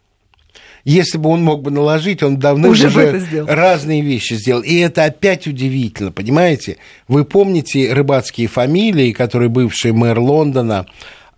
Если 0.84 1.16
бы 1.16 1.30
он 1.30 1.42
мог 1.42 1.62
бы 1.62 1.70
наложить, 1.70 2.22
он 2.22 2.38
давно 2.38 2.68
уже, 2.68 2.88
уже 2.88 3.46
разные 3.46 4.02
вещи 4.02 4.34
сделал. 4.34 4.62
И 4.62 4.76
это 4.76 5.04
опять 5.04 5.46
удивительно, 5.46 6.12
понимаете? 6.12 6.76
Вы 7.08 7.24
помните 7.24 7.92
рыбацкие 7.92 8.48
фамилии, 8.48 9.12
которые 9.12 9.48
бывший 9.48 9.92
мэр 9.92 10.18
Лондона, 10.18 10.86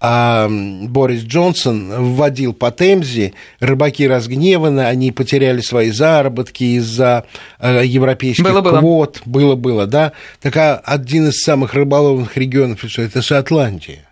а 0.01 0.49
Борис 0.49 1.23
Джонсон 1.23 2.15
вводил 2.15 2.53
по 2.53 2.73
Темзе, 2.73 3.33
рыбаки 3.61 4.07
разгневаны, 4.07 4.81
они 4.81 5.13
потеряли 5.13 5.61
свои 5.61 5.91
заработки 5.91 6.65
из-за 6.79 7.25
э, 7.61 7.83
европейских 7.85 8.45
было, 8.45 8.61
квот. 8.61 9.23
Было-было, 9.25 9.87
да. 9.87 10.13
Так 10.43 10.57
а 10.57 10.77
один 10.85 11.29
из 11.29 11.41
самых 11.41 11.75
рыболовных 11.75 12.37
регионов, 12.37 12.85
это 12.99 13.23
Шотландия. 13.23 14.06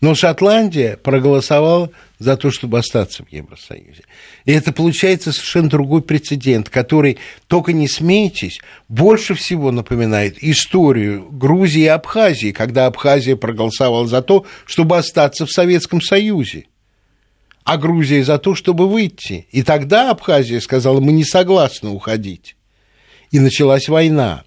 Но 0.00 0.14
Шотландия 0.14 0.96
проголосовала 0.96 1.90
за 2.18 2.36
то, 2.36 2.50
чтобы 2.50 2.78
остаться 2.78 3.24
в 3.24 3.32
Евросоюзе. 3.32 4.02
И 4.44 4.52
это 4.52 4.72
получается 4.72 5.32
совершенно 5.32 5.68
другой 5.68 6.02
прецедент, 6.02 6.68
который, 6.68 7.18
только 7.46 7.72
не 7.72 7.88
смейтесь, 7.88 8.60
больше 8.88 9.34
всего 9.34 9.70
напоминает 9.70 10.42
историю 10.42 11.26
Грузии 11.30 11.82
и 11.82 11.86
Абхазии, 11.86 12.52
когда 12.52 12.86
Абхазия 12.86 13.36
проголосовала 13.36 14.06
за 14.06 14.22
то, 14.22 14.44
чтобы 14.66 14.98
остаться 14.98 15.46
в 15.46 15.50
Советском 15.50 16.00
Союзе 16.00 16.66
а 17.64 17.78
Грузия 17.78 18.22
за 18.22 18.38
то, 18.38 18.54
чтобы 18.54 18.86
выйти. 18.86 19.46
И 19.50 19.62
тогда 19.62 20.10
Абхазия 20.10 20.60
сказала, 20.60 21.00
мы 21.00 21.12
не 21.12 21.24
согласны 21.24 21.88
уходить. 21.88 22.56
И 23.30 23.40
началась 23.40 23.88
война. 23.88 24.44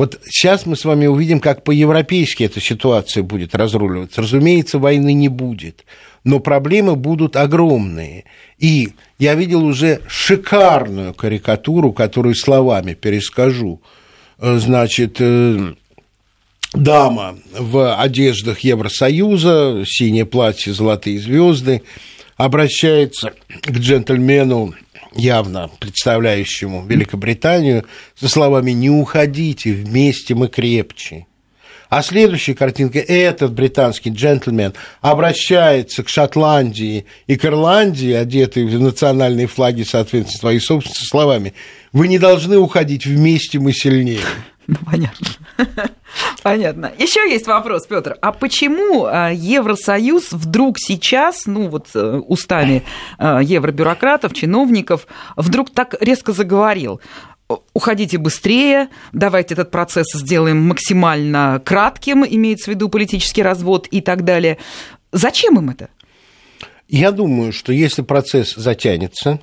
Вот 0.00 0.18
сейчас 0.24 0.64
мы 0.64 0.76
с 0.76 0.86
вами 0.86 1.04
увидим, 1.04 1.40
как 1.40 1.62
по-европейски 1.62 2.44
эта 2.44 2.58
ситуация 2.58 3.22
будет 3.22 3.54
разруливаться. 3.54 4.22
Разумеется, 4.22 4.78
войны 4.78 5.12
не 5.12 5.28
будет, 5.28 5.84
но 6.24 6.40
проблемы 6.40 6.96
будут 6.96 7.36
огромные. 7.36 8.24
И 8.58 8.94
я 9.18 9.34
видел 9.34 9.62
уже 9.62 10.00
шикарную 10.08 11.12
карикатуру, 11.12 11.92
которую 11.92 12.34
словами 12.34 12.94
перескажу. 12.94 13.82
Э, 14.38 14.56
значит, 14.56 15.16
э, 15.18 15.74
дама 16.72 17.36
в 17.58 17.94
одеждах 17.94 18.60
Евросоюза, 18.60 19.84
синее 19.86 20.24
платье, 20.24 20.72
золотые 20.72 21.20
звезды, 21.20 21.82
обращается 22.38 23.34
к 23.60 23.70
джентльмену 23.72 24.72
явно 25.14 25.70
представляющему 25.80 26.86
Великобританию, 26.86 27.84
со 28.14 28.28
словами 28.28 28.72
«Не 28.72 28.90
уходите, 28.90 29.72
вместе 29.72 30.34
мы 30.34 30.48
крепче». 30.48 31.26
А 31.90 32.02
следующая 32.02 32.54
картинка– 32.54 32.98
этот 33.08 33.52
британский 33.52 34.10
джентльмен 34.10 34.74
обращается 35.00 36.04
к 36.04 36.08
Шотландии 36.08 37.04
и 37.26 37.36
к 37.36 37.44
Ирландии, 37.44 38.12
одетые 38.12 38.66
в 38.66 38.80
национальные 38.80 39.48
флаги, 39.48 39.82
соответственно, 39.82 40.38
своими 40.38 40.60
собственными 40.60 41.08
словами. 41.08 41.54
Вы 41.92 42.06
не 42.06 42.20
должны 42.20 42.58
уходить, 42.58 43.06
вместе 43.06 43.58
мы 43.58 43.72
сильнее. 43.72 44.20
Ну, 44.66 44.76
понятно. 44.84 45.26
Понятно. 46.42 46.92
Еще 46.98 47.28
есть 47.28 47.46
вопрос, 47.46 47.86
Петр. 47.86 48.16
А 48.20 48.32
почему 48.32 49.04
а, 49.04 49.30
Евросоюз 49.30 50.32
вдруг 50.32 50.78
сейчас, 50.78 51.46
ну 51.46 51.68
вот 51.68 51.88
э, 51.94 52.22
устами 52.26 52.84
а, 53.18 53.40
евробюрократов, 53.40 54.32
чиновников, 54.32 55.06
вдруг 55.36 55.70
так 55.70 55.96
резко 56.00 56.32
заговорил? 56.32 57.00
уходите 57.74 58.16
быстрее, 58.18 58.88
давайте 59.12 59.54
этот 59.54 59.70
процесс 59.70 60.06
сделаем 60.14 60.68
максимально 60.68 61.60
кратким, 61.64 62.24
имеется 62.24 62.70
в 62.70 62.74
виду 62.74 62.88
политический 62.88 63.42
развод 63.42 63.88
и 63.90 64.00
так 64.00 64.24
далее. 64.24 64.58
Зачем 65.12 65.58
им 65.58 65.70
это? 65.70 65.88
Я 66.88 67.12
думаю, 67.12 67.52
что 67.52 67.72
если 67.72 68.02
процесс 68.02 68.54
затянется, 68.54 69.40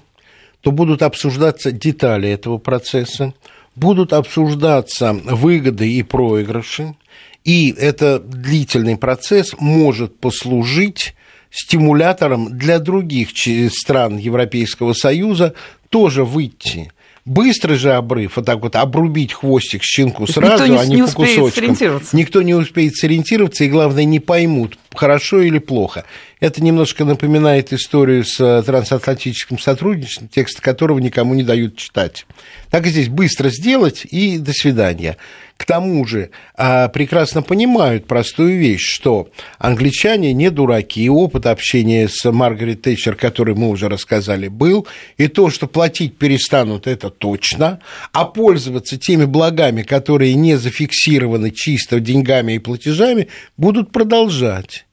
то 0.62 0.72
будут 0.72 1.02
обсуждаться 1.02 1.72
детали 1.72 2.30
этого 2.30 2.58
процесса, 2.58 3.34
будут 3.78 4.12
обсуждаться 4.12 5.14
выгоды 5.14 5.90
и 5.90 6.04
проигрыши, 6.04 6.96
и 7.44 7.74
этот 7.78 8.30
длительный 8.30 8.98
процесс 8.98 9.56
может 9.60 10.20
послужить 10.20 11.14
стимулятором 11.52 12.58
для 12.58 12.80
других 12.80 13.30
стран 13.72 14.18
Европейского 14.18 14.94
Союза 14.94 15.54
тоже 15.90 16.26
выйти 16.26 16.92
Быстрый 17.28 17.76
же 17.76 17.92
обрыв, 17.92 18.38
вот 18.38 18.46
так 18.46 18.62
вот 18.62 18.78
обрубить 18.78 19.34
хвостик 19.34 19.84
щенку 19.84 20.26
сразу, 20.28 20.64
никто 20.64 20.68
не, 20.68 20.78
а 20.78 20.86
не, 20.86 20.96
не 20.96 21.04
по 21.04 21.12
кусочкам. 21.12 22.02
Никто 22.14 22.42
не 22.42 22.54
успеет 22.54 22.96
сориентироваться, 22.96 23.66
и, 23.66 23.70
главное, 23.70 24.06
не 24.06 24.22
поймут, 24.22 24.80
хорошо 24.98 25.42
или 25.42 25.60
плохо. 25.60 26.04
Это 26.40 26.62
немножко 26.62 27.06
напоминает 27.06 27.74
историю 27.74 28.24
с 28.24 28.40
э, 28.40 28.62
трансатлантическим 28.64 29.58
сотрудничеством, 29.58 30.28
текст 30.28 30.62
которого 30.62 31.00
никому 31.00 31.34
не 31.34 31.44
дают 31.44 31.78
читать. 31.78 32.26
Так 32.70 32.86
и 32.86 32.90
здесь 32.90 33.08
быстро 33.08 33.50
сделать, 33.50 34.06
и 34.06 34.38
до 34.38 34.52
свидания. 34.52 35.18
к 35.58 35.66
тому 35.66 36.06
же 36.06 36.30
а, 36.56 36.88
прекрасно 36.90 37.42
понимают 37.42 38.06
простую 38.06 38.60
вещь, 38.60 38.86
что 38.86 39.30
англичане 39.58 40.32
не 40.34 40.52
дураки, 40.52 41.10
опыт 41.10 41.48
общения 41.48 42.08
с 42.08 42.32
Маргарет 42.32 42.84
Тэтчер, 42.84 43.16
который 43.16 43.56
мы 43.56 43.70
уже 43.70 43.90
рассказали, 43.90 44.48
был, 44.48 44.86
и 45.18 45.28
то, 45.28 45.50
что 45.50 45.66
платить 45.68 46.18
перестанут, 46.18 46.86
это 46.86 47.10
точно, 47.10 47.80
а 48.14 48.26
пользоваться 48.26 48.98
теми 48.98 49.26
благами, 49.26 49.82
которые 49.82 50.36
не 50.36 50.58
зафиксированы 50.58 51.50
чисто 51.50 52.00
деньгами 52.00 52.54
и 52.54 52.60
платежами, 52.60 53.28
будут 53.58 53.92
продолжать. 53.92 54.87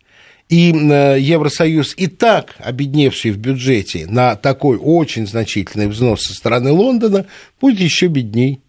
И 0.49 0.73
э, 0.73 1.19
Евросоюз 1.21 1.95
и 1.97 2.07
так 2.07 2.55
обедневший 2.59 3.31
в 3.31 3.39
бюджете 3.39 4.07
на 4.07 4.37
такой 4.37 4.79
очень 4.81 5.27
значительный 5.27 5.89
взнос 5.89 6.23
со 6.23 6.35
стороны 6.35 6.71
Лондона 6.71 7.27
будет 7.61 7.81
еще 7.81 8.09
бедней. 8.09 8.61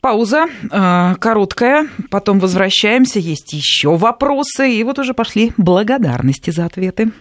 Пауза 0.00 0.46
э, 0.48 1.14
короткая, 1.20 1.88
потом 2.10 2.40
возвращаемся, 2.40 3.20
есть 3.20 3.52
еще 3.52 3.96
вопросы, 3.96 4.72
и 4.72 4.82
вот 4.82 4.98
уже 4.98 5.14
пошли 5.14 5.52
благодарности 5.56 6.50
за 6.50 6.64
ответы. 6.64 7.12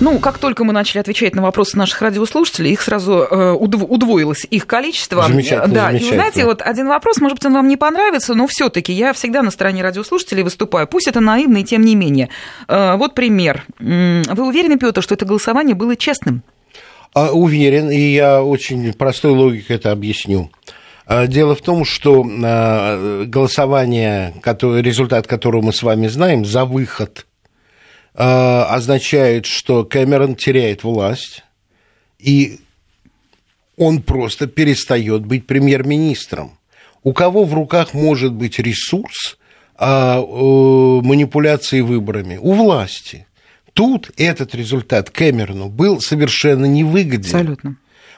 Ну, 0.00 0.18
как 0.18 0.38
только 0.38 0.64
мы 0.64 0.72
начали 0.72 0.98
отвечать 0.98 1.34
на 1.34 1.42
вопросы 1.42 1.78
наших 1.78 2.02
радиослушателей, 2.02 2.72
их 2.72 2.82
сразу 2.82 3.12
э, 3.12 3.52
удвоилось 3.52 4.46
их 4.50 4.66
количество. 4.66 5.22
Замечательно, 5.22 5.74
да, 5.74 5.86
замечательно. 5.86 6.08
и 6.08 6.10
вы 6.10 6.14
знаете, 6.16 6.44
вот 6.44 6.62
один 6.62 6.88
вопрос, 6.88 7.18
может 7.20 7.38
быть, 7.38 7.46
он 7.46 7.54
вам 7.54 7.68
не 7.68 7.76
понравится, 7.76 8.34
но 8.34 8.46
все-таки 8.46 8.92
я 8.92 9.12
всегда 9.12 9.42
на 9.42 9.50
стороне 9.50 9.82
радиослушателей 9.82 10.42
выступаю. 10.42 10.86
Пусть 10.86 11.06
это 11.06 11.20
наивно, 11.20 11.58
и 11.58 11.64
тем 11.64 11.82
не 11.82 11.94
менее. 11.94 12.28
Э, 12.68 12.96
вот 12.96 13.14
пример. 13.14 13.64
Вы 13.78 14.46
уверены, 14.46 14.78
Петр, 14.78 15.02
что 15.02 15.14
это 15.14 15.24
голосование 15.24 15.74
было 15.74 15.96
честным? 15.96 16.42
А, 17.14 17.30
уверен, 17.30 17.90
и 17.90 18.00
я 18.12 18.42
очень 18.42 18.92
простой 18.92 19.30
логикой 19.30 19.76
это 19.76 19.92
объясню. 19.92 20.50
А, 21.06 21.28
дело 21.28 21.54
в 21.54 21.62
том, 21.62 21.84
что 21.84 22.26
а, 22.42 23.24
голосование, 23.24 24.34
результат 24.42 25.28
которого 25.28 25.62
мы 25.62 25.72
с 25.72 25.82
вами 25.82 26.08
знаем, 26.08 26.44
за 26.44 26.64
выход 26.64 27.26
означает, 28.14 29.46
что 29.46 29.84
Кэмерон 29.84 30.36
теряет 30.36 30.84
власть, 30.84 31.42
и 32.18 32.60
он 33.76 34.02
просто 34.02 34.46
перестает 34.46 35.26
быть 35.26 35.46
премьер-министром. 35.46 36.58
У 37.02 37.12
кого 37.12 37.44
в 37.44 37.52
руках 37.54 37.92
может 37.92 38.32
быть 38.32 38.58
ресурс 38.58 39.36
а, 39.76 40.20
манипуляции 40.20 41.80
выборами? 41.80 42.38
У 42.40 42.52
власти. 42.52 43.26
Тут 43.72 44.12
этот 44.16 44.54
результат 44.54 45.10
Кэмерону 45.10 45.68
был 45.68 46.00
совершенно 46.00 46.64
невыгоден. 46.64 47.24
Абсолютно. 47.24 47.76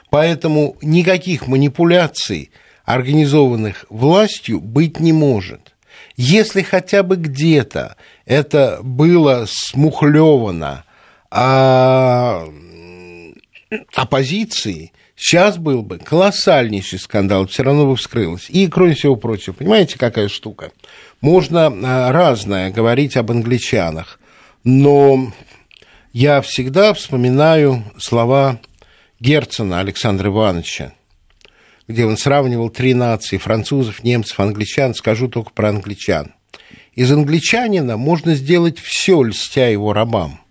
Поэтому 0.09 0.77
никаких 0.81 1.47
манипуляций, 1.47 2.51
организованных 2.85 3.85
властью, 3.89 4.61
быть 4.61 4.99
не 4.99 5.11
может. 5.11 5.75
Если 6.17 6.63
хотя 6.63 7.03
бы 7.03 7.15
где-то 7.15 7.95
это 8.25 8.79
было 8.81 9.45
смухлевано 9.47 10.83
а, 11.29 12.47
оппозиции, 13.93 14.93
сейчас 15.15 15.57
был 15.59 15.83
бы 15.83 15.99
колоссальнейший 15.99 16.97
скандал, 16.97 17.45
все 17.45 17.61
равно 17.61 17.85
бы 17.85 17.95
вскрылось. 17.95 18.49
И, 18.49 18.67
кроме 18.67 18.95
всего 18.95 19.15
прочего, 19.15 19.53
понимаете, 19.53 19.99
какая 19.99 20.27
штука? 20.27 20.71
Можно 21.21 21.67
а, 21.67 22.11
разное 22.11 22.71
говорить 22.71 23.15
об 23.15 23.29
англичанах, 23.29 24.19
но 24.63 25.31
я 26.13 26.41
всегда 26.41 26.95
вспоминаю 26.95 27.83
слова 27.99 28.59
Герцена 29.19 29.81
Александра 29.81 30.29
Ивановича, 30.29 30.93
где 31.87 32.05
он 32.05 32.17
сравнивал 32.17 32.69
три 32.69 32.93
нации– 32.93 33.37
французов, 33.37 34.03
немцев, 34.03 34.39
англичан. 34.39 34.93
Скажу 34.93 35.27
только 35.27 35.51
про 35.51 35.69
англичан. 35.69 36.33
Из 36.93 37.11
англичанина 37.11 37.97
можно 37.97 38.35
сделать 38.35 38.79
все, 38.79 39.21
льстя 39.23 39.67
его 39.67 39.93
рабам. 39.93 40.41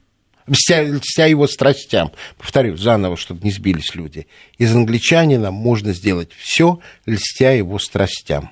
Льстя, 0.46 0.82
льстя 0.82 1.26
его 1.26 1.46
страстям. 1.46 2.12
Повторю 2.38 2.76
заново, 2.76 3.16
чтобы 3.16 3.42
не 3.42 3.50
сбились 3.50 3.94
люди. 3.94 4.28
Из 4.58 4.74
англичанина 4.74 5.50
можно 5.50 5.92
сделать 5.92 6.30
все, 6.38 6.80
льстя 7.04 7.50
его 7.50 7.78
страстям. 7.78 8.50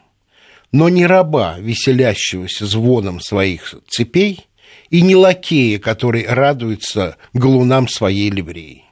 Но 0.73 0.89
не 0.89 1.07
раба, 1.07 1.57
веселящегося 1.61 2.67
звоном 2.67 3.21
своих 3.21 3.75
цепей, 3.89 4.47
и 4.91 5.03
не 5.03 5.15
лакея, 5.15 5.79
который 5.79 6.27
радуется 6.27 7.17
глунам 7.33 7.89
своей 7.89 8.29
ливреи. 8.29 8.85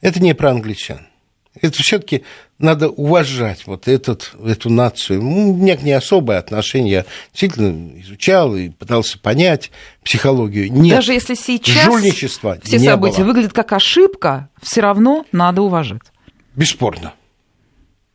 Это 0.00 0.20
не 0.20 0.34
про 0.34 0.50
англичан. 0.50 1.06
Это 1.60 1.82
все-таки 1.82 2.24
надо 2.58 2.88
уважать 2.88 3.66
вот 3.66 3.86
этот, 3.86 4.32
эту 4.44 4.70
нацию. 4.70 5.22
Ну, 5.22 5.52
у 5.52 5.56
меня 5.56 5.76
к 5.76 5.82
ней 5.82 5.92
особое 5.92 6.38
отношение. 6.38 6.92
Я 6.92 7.04
действительно 7.32 8.00
изучал 8.00 8.56
и 8.56 8.70
пытался 8.70 9.18
понять 9.18 9.70
психологию. 10.02 10.72
Нет, 10.72 10.96
Даже 10.96 11.12
если 11.12 11.34
сейчас 11.34 11.84
жульничества 11.84 12.58
все 12.62 12.78
не 12.78 12.86
события 12.86 13.18
было. 13.18 13.26
выглядят 13.26 13.52
как 13.52 13.72
ошибка, 13.72 14.48
все 14.62 14.80
равно 14.80 15.26
надо 15.30 15.62
уважать. 15.62 16.00
Бесспорно. 16.56 17.14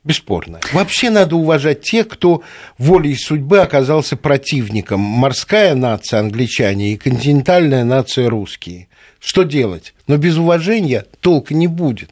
Бесспорно. 0.04 0.60
Вообще 0.74 1.10
надо 1.10 1.36
уважать 1.36 1.82
тех, 1.82 2.08
кто 2.08 2.42
волей 2.78 3.16
судьбы 3.16 3.60
оказался 3.60 4.18
противником. 4.18 5.00
Морская 5.02 5.76
нация 5.76 6.20
англичане 6.20 6.94
и 6.94 6.98
континентальная 6.98 7.84
нация 7.84 8.30
русские. 8.30 8.88
Что 9.20 9.44
делать? 9.44 9.94
Но 10.08 10.18
без 10.18 10.38
уважения 10.38 11.06
толка 11.20 11.54
не 11.54 11.68
будет. 11.68 12.12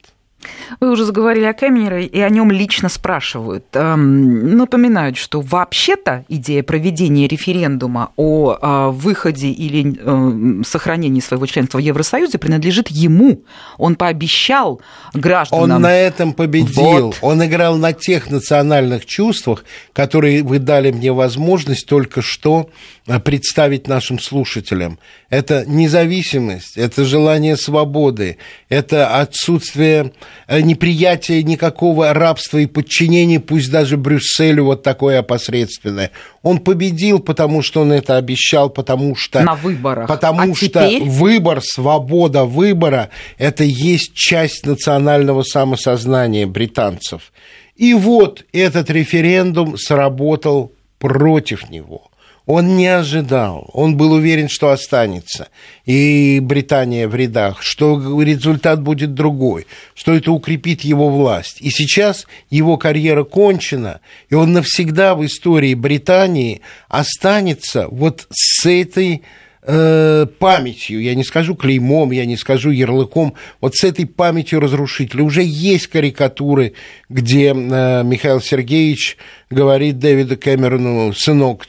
Вы 0.80 0.91
уже 0.91 1.06
заговорили 1.06 1.45
о 1.45 1.54
Кэмероне, 1.54 2.06
и 2.06 2.20
о 2.20 2.30
нем 2.30 2.52
лично 2.52 2.89
спрашивают. 2.89 3.66
Эм, 3.74 4.58
напоминают, 4.58 5.18
что 5.18 5.41
вообще-то 5.41 6.26
идея 6.28 6.64
проведения 6.64 7.28
референдума 7.28 8.12
о 8.16 8.54
э, 8.54 8.89
выходе 8.91 9.50
или 9.50 9.98
э, 9.98 10.64
сохранении 10.64 11.22
своего 11.22 11.45
членства 11.45 11.78
в 11.78 11.82
Евросоюзе 11.82 12.38
принадлежит 12.38 12.89
ему. 12.89 13.43
Он 13.78 13.95
пообещал 13.95 14.82
гражданам... 15.14 15.76
Он 15.76 15.82
на 15.82 15.93
этом 15.93 16.34
победил. 16.34 17.08
Вот. 17.08 17.18
Он 17.22 17.43
играл 17.45 17.78
на 17.78 17.93
тех 17.93 18.30
национальных 18.30 19.06
чувствах, 19.06 19.64
которые 19.93 20.43
вы 20.43 20.60
дали 20.60 20.91
мне 20.91 21.12
возможность 21.12 21.88
только 21.88 22.22
что 22.22 22.70
э, 23.08 23.20
представить 23.20 23.88
нашим 23.88 24.20
слушателям. 24.20 25.00
Это 25.30 25.66
независимость, 25.66 26.78
это 26.78 27.04
желание 27.06 27.58
свободы, 27.58 28.38
это 28.70 29.20
отсутствие 29.20 30.14
неприятия 30.50 31.44
никакого 31.44 32.14
рабства 32.14 32.58
и 32.60 32.66
подчинения, 32.66 33.40
пусть 33.40 33.72
даже 33.72 33.98
Брюсселю 33.98 34.66
вот 34.66 34.84
такое 34.84 35.20
опосредственное. 35.20 36.12
Он 36.44 36.60
победил, 36.60 37.20
потому 37.20 37.62
что 37.62 37.82
он 37.82 37.92
это 37.92 38.18
обещал, 38.18 38.70
потому 38.70 39.16
что... 39.16 39.42
На 39.42 39.56
выборах. 39.56 40.08
Потому 40.08 40.52
а 40.52 40.56
что 40.56 40.68
теперь... 40.68 41.04
выбор, 41.04 41.62
свобода 41.62 42.46
выбора– 42.46 43.10
это 43.38 43.64
есть 43.64 44.14
часть 44.14 44.66
национального 44.66 45.44
самосознания 45.44 46.48
британцев. 46.48 47.32
И 47.76 47.94
вот 47.94 48.46
этот 48.54 48.90
референдум 48.90 49.78
сработал 49.78 50.72
против 51.00 51.70
него– 51.70 52.10
он 52.48 52.78
не 52.78 52.88
ожидал, 52.88 53.70
он 53.74 53.98
был 53.98 54.14
уверен, 54.14 54.48
что 54.48 54.70
останется. 54.70 55.50
И 55.86 56.39
Британия 56.41 57.08
в 57.10 57.14
рядах, 57.14 57.62
что 57.62 58.22
результат 58.22 58.82
будет 58.82 59.14
другой, 59.14 59.68
что 59.93 60.14
это 60.14 60.32
укрепит 60.32 60.82
его 60.82 61.10
власть. 61.10 61.58
И 61.60 61.70
сейчас 61.70 62.26
его 62.50 62.78
карьера 62.78 63.26
кончена, 63.26 64.00
и 64.30 64.36
он 64.36 64.54
навсегда 64.54 65.14
в 65.14 65.26
истории 65.26 65.74
Британии 65.74 66.62
останется 66.88 67.89
вот 67.91 68.28
с 68.32 68.66
этой 68.66 69.24
э, 69.64 70.26
памятью, 70.39 71.02
я 71.02 71.16
не 71.16 71.26
скажу 71.26 71.54
клеймом, 71.54 72.12
я 72.12 72.26
не 72.26 72.38
скажу 72.38 72.72
ярлыком, 72.72 73.34
вот 73.60 73.76
с 73.76 73.84
этой 73.84 74.06
памятью 74.06 74.62
разрушителя. 74.62 75.24
Уже 75.24 75.43
есть 75.43 75.88
карикатуры, 75.88 76.76
где 77.10 77.48
э, 77.50 78.04
Михаил 78.06 78.39
Сергеевич 78.39 79.18
говорит 79.50 80.00
Дэвиду 80.00 80.38
Кэмерону, 80.38 81.12
сынок, 81.12 81.66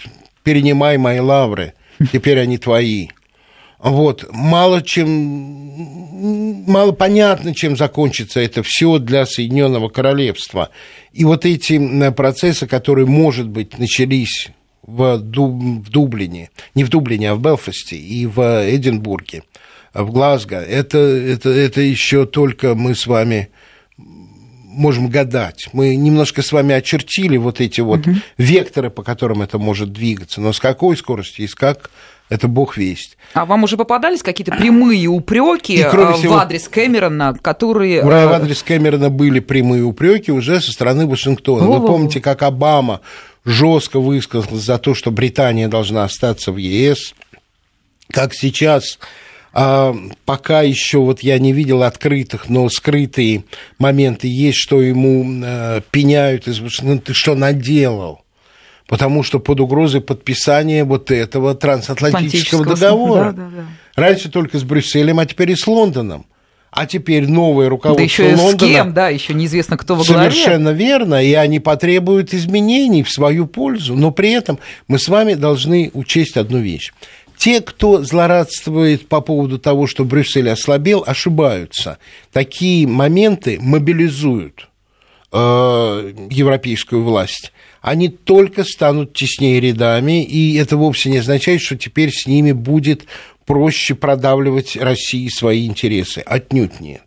перенимай 0.48 0.96
мои 0.96 1.20
лавры, 1.20 1.74
теперь 2.10 2.40
они 2.40 2.56
твои. 2.56 3.08
Вот, 3.78 4.24
мало 4.32 4.80
чем, 4.80 6.64
мало 6.66 6.92
понятно, 6.92 7.54
чем 7.54 7.76
закончится 7.76 8.40
это 8.40 8.62
все 8.62 8.98
для 8.98 9.26
Соединенного 9.26 9.90
Королевства. 9.90 10.70
И 11.12 11.26
вот 11.26 11.44
эти 11.44 12.10
процессы, 12.12 12.66
которые, 12.66 13.04
может 13.04 13.46
быть, 13.46 13.78
начались 13.78 14.48
в, 14.82 15.18
Дуб, 15.18 15.52
в 15.84 15.90
Дублине, 15.90 16.48
не 16.74 16.84
в 16.84 16.88
Дублине, 16.88 17.32
а 17.32 17.34
в 17.34 17.42
Белфасте 17.42 17.96
и 17.96 18.24
в 18.24 18.40
Эдинбурге, 18.40 19.42
в 19.92 20.10
Глазго, 20.10 20.56
это, 20.56 20.96
это, 20.96 21.50
это 21.50 21.82
еще 21.82 22.24
только 22.24 22.74
мы 22.74 22.94
с 22.94 23.06
вами 23.06 23.50
можем 24.78 25.08
гадать. 25.08 25.68
Мы 25.72 25.96
немножко 25.96 26.42
с 26.42 26.52
вами 26.52 26.74
очертили 26.74 27.36
вот 27.36 27.60
эти 27.60 27.80
вот 27.80 28.06
угу. 28.06 28.16
векторы, 28.38 28.90
по 28.90 29.02
которым 29.02 29.42
это 29.42 29.58
может 29.58 29.92
двигаться, 29.92 30.40
но 30.40 30.52
с 30.52 30.60
какой 30.60 30.96
скоростью 30.96 31.44
и 31.44 31.48
с 31.48 31.54
как 31.54 31.90
это 32.30 32.46
бог 32.46 32.76
весть. 32.76 33.16
А 33.32 33.46
вам 33.46 33.64
уже 33.64 33.76
попадались 33.76 34.22
какие-то 34.22 34.52
прямые 34.52 35.06
упреки 35.08 35.82
в 35.82 36.12
всего, 36.14 36.38
адрес 36.38 36.68
Кэмерона, 36.68 37.34
которые... 37.40 38.02
В 38.02 38.10
адрес 38.10 38.62
Кэмерона 38.62 39.10
были 39.10 39.40
прямые 39.40 39.82
упреки 39.82 40.30
уже 40.30 40.60
со 40.60 40.72
стороны 40.72 41.06
Вашингтона. 41.06 41.66
Вы 41.66 41.86
помните, 41.86 42.20
как 42.20 42.42
Обама 42.42 43.00
жестко 43.44 43.98
высказался 43.98 44.56
за 44.56 44.78
то, 44.78 44.94
что 44.94 45.10
Британия 45.10 45.68
должна 45.68 46.04
остаться 46.04 46.52
в 46.52 46.58
ЕС, 46.58 47.14
как 48.10 48.34
сейчас 48.34 48.98
пока 49.52 50.62
еще 50.62 50.98
вот 50.98 51.20
я 51.20 51.38
не 51.38 51.52
видел 51.52 51.82
открытых, 51.82 52.48
но 52.48 52.68
скрытые 52.68 53.44
моменты 53.78 54.28
есть, 54.28 54.58
что 54.58 54.82
ему 54.82 55.26
а, 55.44 55.80
пеняют, 55.90 56.48
ну 56.82 56.98
ты 56.98 57.14
что 57.14 57.34
наделал? 57.34 58.22
Потому 58.86 59.22
что 59.22 59.38
под 59.38 59.60
угрозой 59.60 60.00
подписания 60.00 60.82
вот 60.84 61.10
этого 61.10 61.54
трансатлантического 61.54 62.64
договора. 62.64 63.32
Да, 63.32 63.42
да, 63.42 63.50
да. 63.56 63.66
Раньше 63.96 64.30
только 64.30 64.58
с 64.58 64.62
Брюсселем, 64.62 65.18
а 65.18 65.26
теперь 65.26 65.50
и 65.50 65.56
с 65.56 65.66
Лондоном. 65.66 66.24
А 66.70 66.86
теперь 66.86 67.26
новое 67.26 67.68
руководство 67.68 68.24
да 68.24 68.30
еще 68.30 68.42
Лондона. 68.42 68.72
С 68.72 68.74
кем, 68.74 68.94
да, 68.94 69.08
еще 69.08 69.34
неизвестно, 69.34 69.76
кто 69.76 69.94
во 69.94 70.04
главе. 70.04 70.30
Совершенно 70.30 70.68
верно, 70.70 71.22
и 71.22 71.32
они 71.32 71.60
потребуют 71.60 72.34
изменений 72.34 73.02
в 73.02 73.10
свою 73.10 73.46
пользу. 73.46 73.94
Но 73.96 74.10
при 74.10 74.32
этом 74.32 74.58
мы 74.86 74.98
с 74.98 75.08
вами 75.08 75.34
должны 75.34 75.90
учесть 75.94 76.36
одну 76.36 76.58
вещь. 76.58 76.92
Те, 77.38 77.60
кто 77.60 78.02
злорадствует 78.02 79.08
по 79.08 79.20
поводу 79.20 79.60
того, 79.60 79.86
что 79.86 80.04
Брюссель 80.04 80.50
ослабел, 80.50 81.04
ошибаются. 81.06 81.98
Такие 82.32 82.86
моменты 82.88 83.58
мобилизуют 83.60 84.68
э, 85.32 86.12
европейскую 86.30 87.04
власть. 87.04 87.52
Они 87.80 88.08
только 88.08 88.64
станут 88.64 89.14
теснее 89.14 89.60
рядами, 89.60 90.24
и 90.24 90.56
это 90.56 90.76
вовсе 90.76 91.10
не 91.10 91.18
означает, 91.18 91.60
что 91.60 91.76
теперь 91.76 92.10
с 92.10 92.26
ними 92.26 92.50
будет 92.50 93.06
проще 93.46 93.94
продавливать 93.94 94.76
России 94.76 95.28
свои 95.28 95.64
интересы. 95.64 96.18
Отнюдь 96.26 96.80
нет. 96.80 97.02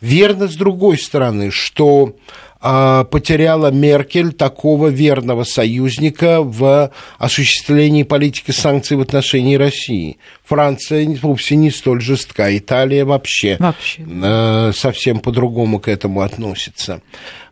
Верно, 0.00 0.48
с 0.48 0.54
другой 0.54 0.96
стороны, 0.96 1.50
что 1.50 2.16
потеряла 2.60 3.70
Меркель 3.70 4.32
такого 4.32 4.88
верного 4.88 5.44
союзника 5.44 6.42
в 6.42 6.90
осуществлении 7.18 8.02
политики 8.02 8.50
санкций 8.50 8.96
в 8.96 9.00
отношении 9.00 9.56
России. 9.56 10.18
Франция 10.48 11.06
вовсе 11.20 11.56
не 11.56 11.70
столь 11.70 12.00
жестка, 12.00 12.56
Италия 12.56 13.04
вообще, 13.04 13.56
вообще. 13.60 14.02
Э, 14.22 14.72
совсем 14.74 15.20
по-другому 15.20 15.78
к 15.78 15.88
этому 15.88 16.22
относится. 16.22 17.02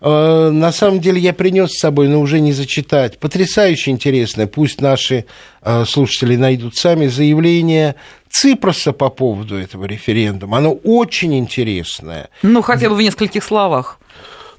Э, 0.00 0.50
на 0.50 0.72
самом 0.72 1.00
деле 1.00 1.20
я 1.20 1.34
принес 1.34 1.72
с 1.72 1.78
собой, 1.78 2.08
но 2.08 2.20
уже 2.20 2.40
не 2.40 2.52
зачитать, 2.52 3.18
потрясающе 3.18 3.90
интересное, 3.90 4.46
пусть 4.46 4.80
наши 4.80 5.26
э, 5.60 5.84
слушатели 5.86 6.36
найдут 6.36 6.76
сами, 6.76 7.06
заявление 7.06 7.96
Ципроса 8.30 8.92
по 8.92 9.10
поводу 9.10 9.56
этого 9.56 9.84
референдума. 9.84 10.58
Оно 10.58 10.72
очень 10.72 11.36
интересное. 11.38 12.30
Ну, 12.42 12.62
хотя 12.62 12.88
бы 12.88 12.96
в 12.96 13.02
нескольких 13.02 13.44
словах. 13.44 13.98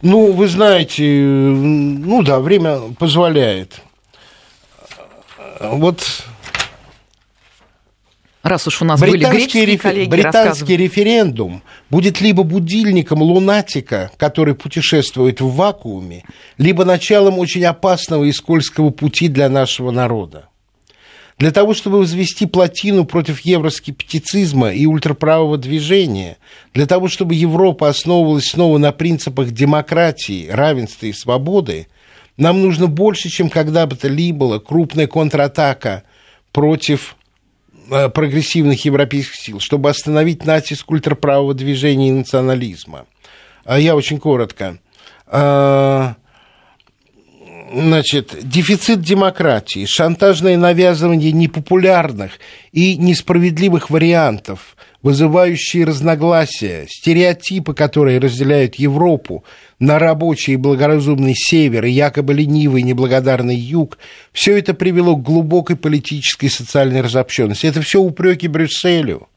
Ну, 0.01 0.31
вы 0.31 0.47
знаете, 0.47 1.03
ну 1.03 2.21
да, 2.23 2.39
время 2.39 2.79
позволяет. 2.99 3.81
Вот 5.59 6.03
Раз 8.47 8.65
уж 8.65 8.81
у 8.81 8.85
нас 8.85 8.99
британский 9.01 9.59
были 9.59 9.71
рефер... 9.71 9.81
коллеги, 9.81 10.09
Британский 10.09 10.77
референдум 10.77 11.63
будет 11.89 12.21
либо 12.21 12.43
будильником 12.43 13.21
лунатика, 13.21 14.09
который 14.15 14.55
путешествует 14.55 15.41
в 15.41 15.53
вакууме, 15.53 16.23
либо 16.57 16.85
началом 16.85 17.39
очень 17.39 17.65
опасного 17.65 18.23
и 18.23 18.31
скользкого 18.31 18.91
пути 18.91 19.27
для 19.27 19.49
нашего 19.49 19.91
народа. 19.91 20.47
Для 21.37 21.51
того, 21.51 21.75
чтобы 21.75 21.99
возвести 21.99 22.47
плотину 22.47 23.05
против 23.05 23.41
евроскептицизма 23.41 24.71
и 24.71 24.87
ультраправого 24.87 25.57
движения, 25.57 26.37
для 26.73 26.87
того, 26.87 27.07
чтобы 27.09 27.35
Европа 27.35 27.89
основывалась 27.89 28.49
снова 28.49 28.79
на 28.79 28.91
принципах 28.91 29.51
демократии, 29.51 30.47
равенства 30.49 31.05
и 31.05 31.13
свободы, 31.13 31.87
нам 32.37 32.61
нужно 32.61 32.87
больше, 32.87 33.29
чем 33.29 33.49
когда 33.49 33.85
бы 33.85 33.95
то 33.95 34.09
ни 34.09 34.31
было, 34.31 34.57
крупная 34.57 35.05
контратака 35.05 36.03
против 36.51 37.15
э, 37.91 38.09
прогрессивных 38.09 38.83
европейских 38.85 39.35
сил, 39.35 39.59
чтобы 39.59 39.89
остановить 39.91 40.43
натиск 40.43 40.89
ультраправого 40.89 41.53
движения 41.53 42.09
и 42.09 42.13
национализма. 42.13 43.05
А 43.63 43.79
я 43.79 43.95
очень 43.95 44.17
коротко. 44.17 44.79
Значит, 47.73 48.35
дефицит 48.43 49.01
демократии, 49.01 49.85
шантажное 49.85 50.57
навязывание 50.57 51.31
непопулярных 51.31 52.33
и 52.71 52.95
несправедливых 52.95 53.89
вариантов, 53.89 54.77
вызывающие 55.01 55.85
разногласия, 55.85 56.85
стереотипы, 56.89 57.73
которые 57.73 58.19
разделяют 58.19 58.75
Европу 58.75 59.43
на 59.79 59.99
рабочий 59.99 60.53
и 60.53 60.57
благоразумный 60.57 61.33
север 61.35 61.85
и 61.85 61.91
якобы 61.91 62.33
ленивый 62.33 62.81
и 62.81 62.85
неблагодарный 62.85 63.57
юг, 63.57 63.97
все 64.31 64.57
это 64.57 64.73
привело 64.73 65.15
к 65.15 65.23
глубокой 65.23 65.75
политической 65.75 66.45
и 66.45 66.49
социальной 66.49 67.01
разобщенности. 67.01 67.67
Это 67.67 67.81
все 67.81 67.99
упреки 67.99 68.47
Брюсселю. 68.47 69.27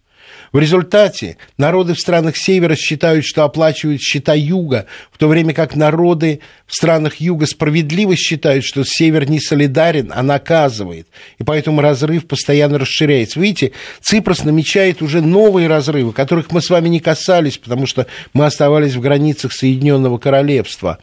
В 0.52 0.58
результате 0.58 1.36
народы 1.58 1.94
в 1.94 2.00
странах 2.00 2.36
Севера 2.36 2.74
считают, 2.74 3.24
что 3.24 3.44
оплачивают 3.44 4.00
счета 4.00 4.34
Юга, 4.34 4.86
в 5.12 5.18
то 5.18 5.28
время 5.28 5.54
как 5.54 5.76
народы 5.76 6.40
в 6.66 6.74
странах 6.74 7.16
Юга 7.16 7.46
справедливо 7.46 8.16
считают, 8.16 8.64
что 8.64 8.82
Север 8.84 9.30
не 9.30 9.38
солидарен, 9.38 10.10
а 10.14 10.22
наказывает. 10.22 11.06
И 11.38 11.44
поэтому 11.44 11.80
разрыв 11.80 12.26
постоянно 12.26 12.78
расширяется. 12.78 13.38
Видите, 13.38 13.72
Ципрос 14.00 14.42
намечает 14.42 15.02
уже 15.02 15.20
новые 15.20 15.68
разрывы, 15.68 16.12
которых 16.12 16.50
мы 16.50 16.60
с 16.60 16.70
вами 16.70 16.88
не 16.88 16.98
касались, 16.98 17.58
потому 17.58 17.86
что 17.86 18.06
мы 18.32 18.44
оставались 18.44 18.94
в 18.94 19.00
границах 19.00 19.52
Соединенного 19.52 20.18
Королевства. 20.18 20.98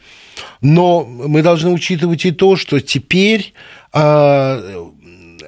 Но 0.62 1.06
мы 1.06 1.41
должны 1.41 1.72
учитывать 1.72 2.26
и 2.26 2.32
то, 2.32 2.56
что 2.58 2.80
теперь 2.80 3.54
а, 3.93 4.91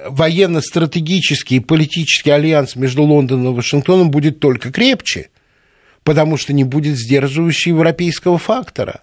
военно-стратегический 0.06 1.56
и 1.56 1.60
политический 1.60 2.30
альянс 2.30 2.76
между 2.76 3.02
Лондоном 3.02 3.52
и 3.52 3.56
Вашингтоном 3.56 4.10
будет 4.10 4.40
только 4.40 4.72
крепче, 4.72 5.30
потому 6.04 6.36
что 6.36 6.52
не 6.52 6.64
будет 6.64 6.96
сдерживающего 6.98 7.76
европейского 7.76 8.38
фактора. 8.38 9.02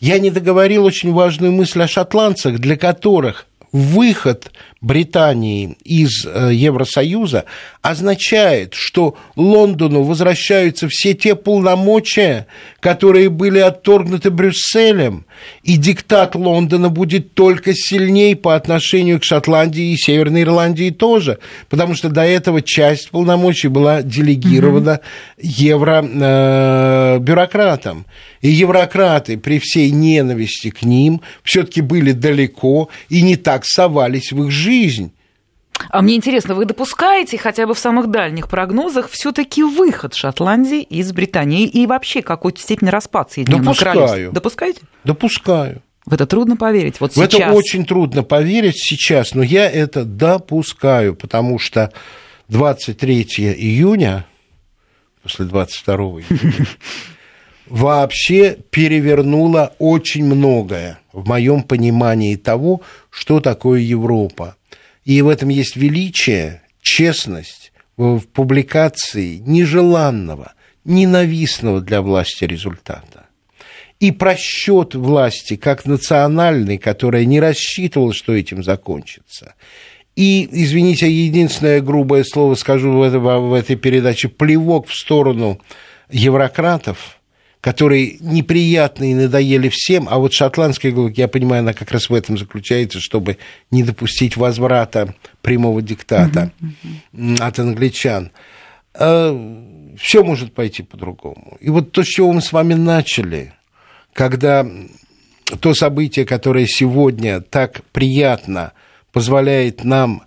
Я 0.00 0.18
не 0.18 0.30
договорил 0.30 0.84
очень 0.84 1.12
важную 1.12 1.52
мысль 1.52 1.82
о 1.82 1.88
шотландцах, 1.88 2.58
для 2.58 2.76
которых 2.76 3.46
выход 3.72 4.52
Британии 4.80 5.76
из 5.84 6.24
э, 6.24 6.50
Евросоюза 6.52 7.46
означает, 7.82 8.74
что 8.74 9.16
Лондону 9.34 10.02
возвращаются 10.02 10.86
все 10.88 11.14
те 11.14 11.34
полномочия, 11.34 12.46
которые 12.78 13.28
были 13.28 13.58
отторгнуты 13.58 14.30
Брюсселем, 14.30 15.26
и 15.64 15.76
диктат 15.76 16.36
Лондона 16.36 16.90
будет 16.90 17.34
только 17.34 17.74
сильней 17.74 18.36
по 18.36 18.54
отношению 18.54 19.18
к 19.18 19.24
Шотландии 19.24 19.92
и 19.92 19.96
Северной 19.96 20.42
Ирландии 20.42 20.90
тоже, 20.90 21.40
потому 21.68 21.94
что 21.94 22.08
до 22.08 22.22
этого 22.22 22.62
часть 22.62 23.10
полномочий 23.10 23.66
была 23.68 24.02
делегирована 24.02 25.00
mm-hmm. 25.38 25.42
евробюрократам. 25.42 28.06
Э, 28.06 28.10
и 28.40 28.50
еврократы 28.50 29.36
при 29.36 29.58
всей 29.58 29.90
ненависти 29.90 30.70
к 30.70 30.82
ним 30.82 31.20
все-таки 31.42 31.80
были 31.80 32.12
далеко 32.12 32.88
и 33.08 33.22
не 33.22 33.34
так 33.34 33.64
совались 33.64 34.30
в 34.30 34.44
их 34.44 34.52
жизнь. 34.52 34.67
А 35.90 36.02
мне 36.02 36.16
интересно, 36.16 36.54
вы 36.54 36.64
допускаете 36.64 37.38
хотя 37.38 37.66
бы 37.66 37.74
в 37.74 37.78
самых 37.78 38.08
дальних 38.08 38.48
прогнозах 38.48 39.08
все-таки 39.08 39.62
выход 39.62 40.14
Шотландии 40.14 40.82
из 40.82 41.12
Британии 41.12 41.66
и 41.66 41.86
вообще 41.86 42.22
какой-то 42.22 42.60
степень 42.60 42.88
распад 42.88 43.32
Соединенного 43.32 43.74
Допускаю. 43.74 44.32
Допускаете? 44.32 44.80
Допускаю. 45.04 45.82
В 46.04 46.14
это 46.14 46.26
трудно 46.26 46.56
поверить. 46.56 47.00
Вот 47.00 47.12
в 47.12 47.14
сейчас. 47.14 47.34
это 47.34 47.52
очень 47.52 47.84
трудно 47.84 48.22
поверить 48.22 48.78
сейчас, 48.78 49.34
но 49.34 49.42
я 49.42 49.70
это 49.70 50.04
допускаю, 50.04 51.14
потому 51.14 51.58
что 51.58 51.92
23 52.48 53.24
июня, 53.58 54.24
после 55.22 55.44
22 55.44 55.94
июня, 55.94 56.66
вообще 57.66 58.56
перевернуло 58.70 59.74
очень 59.78 60.24
многое 60.24 60.98
в 61.12 61.28
моем 61.28 61.62
понимании 61.62 62.36
того, 62.36 62.80
что 63.10 63.40
такое 63.40 63.80
Европа. 63.80 64.56
И 65.08 65.22
в 65.22 65.28
этом 65.28 65.48
есть 65.48 65.74
величие, 65.74 66.60
честность 66.82 67.72
в 67.96 68.20
публикации 68.26 69.38
нежеланного, 69.38 70.52
ненавистного 70.84 71.80
для 71.80 72.02
власти 72.02 72.44
результата. 72.44 73.24
И 74.00 74.12
просчет 74.12 74.94
власти 74.94 75.56
как 75.56 75.86
национальной, 75.86 76.76
которая 76.76 77.24
не 77.24 77.40
рассчитывала, 77.40 78.12
что 78.12 78.34
этим 78.34 78.62
закончится. 78.62 79.54
И, 80.14 80.46
извините, 80.52 81.10
единственное 81.10 81.80
грубое 81.80 82.22
слово 82.22 82.54
скажу 82.54 82.92
в, 82.92 83.02
это, 83.02 83.18
в 83.18 83.54
этой 83.54 83.76
передаче, 83.76 84.28
плевок 84.28 84.88
в 84.88 84.94
сторону 84.94 85.58
еврократов– 86.10 87.14
которые 87.68 88.16
неприятные 88.20 89.12
и 89.12 89.14
надоели 89.14 89.68
всем, 89.68 90.08
а 90.08 90.16
вот 90.16 90.32
шотландская 90.32 90.90
иголка, 90.90 91.12
я 91.18 91.28
понимаю, 91.28 91.60
она 91.60 91.74
как 91.74 91.90
раз 91.90 92.08
в 92.08 92.14
этом 92.14 92.38
заключается, 92.38 92.98
чтобы 92.98 93.36
не 93.70 93.82
допустить 93.82 94.38
возврата 94.38 95.14
прямого 95.42 95.82
диктата 95.82 96.50
uh-huh, 97.12 97.42
от 97.42 97.58
англичан. 97.58 98.30
А, 98.94 99.92
Все 99.98 100.24
может 100.24 100.54
пойти 100.54 100.82
по-другому. 100.82 101.58
И 101.60 101.68
вот 101.68 101.92
то, 101.92 102.02
с 102.02 102.06
чего 102.06 102.32
мы 102.32 102.40
с 102.40 102.52
вами 102.52 102.72
начали, 102.72 103.52
когда 104.14 104.66
то 105.60 105.74
событие, 105.74 106.24
которое 106.24 106.66
сегодня 106.66 107.42
так 107.42 107.82
приятно 107.92 108.72
позволяет 109.12 109.84
нам 109.84 110.22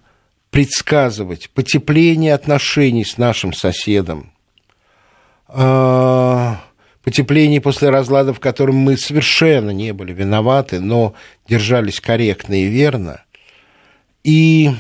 предсказывать 0.51 1.49
потепление 1.49 2.35
отношений 2.35 3.03
с 3.03 3.17
нашим 3.17 3.51
соседом, 3.51 4.31
потепление 7.03 7.61
после 7.61 7.89
разлада, 7.89 8.33
в 8.33 8.39
котором 8.39 8.75
мы 8.75 8.97
совершенно 8.97 9.71
не 9.71 9.93
были 9.93 10.13
виноваты, 10.13 10.79
но 10.79 11.13
держались 11.47 11.99
корректно 11.99 12.61
и 12.61 12.65
верно. 12.65 13.23
И 14.23 14.71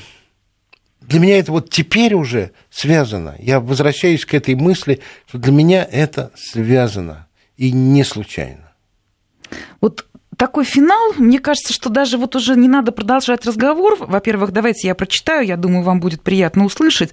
для 1.01 1.19
меня 1.19 1.39
это 1.39 1.51
вот 1.51 1.69
теперь 1.69 2.13
уже 2.13 2.51
связано. 2.69 3.35
Я 3.39 3.59
возвращаюсь 3.59 4.25
к 4.25 4.33
этой 4.33 4.55
мысли, 4.55 5.01
что 5.27 5.39
для 5.39 5.51
меня 5.51 5.87
это 5.89 6.31
связано 6.35 7.27
и 7.57 7.71
не 7.71 8.03
случайно. 8.03 8.71
Вот 9.81 10.05
такой 10.37 10.63
финал, 10.63 11.13
мне 11.17 11.39
кажется, 11.39 11.73
что 11.73 11.89
даже 11.89 12.17
вот 12.17 12.35
уже 12.35 12.55
не 12.55 12.67
надо 12.67 12.91
продолжать 12.91 13.45
разговор. 13.45 13.97
Во-первых, 13.99 14.51
давайте 14.51 14.87
я 14.87 14.95
прочитаю, 14.95 15.45
я 15.45 15.57
думаю, 15.57 15.83
вам 15.83 15.99
будет 15.99 16.21
приятно 16.21 16.65
услышать. 16.65 17.11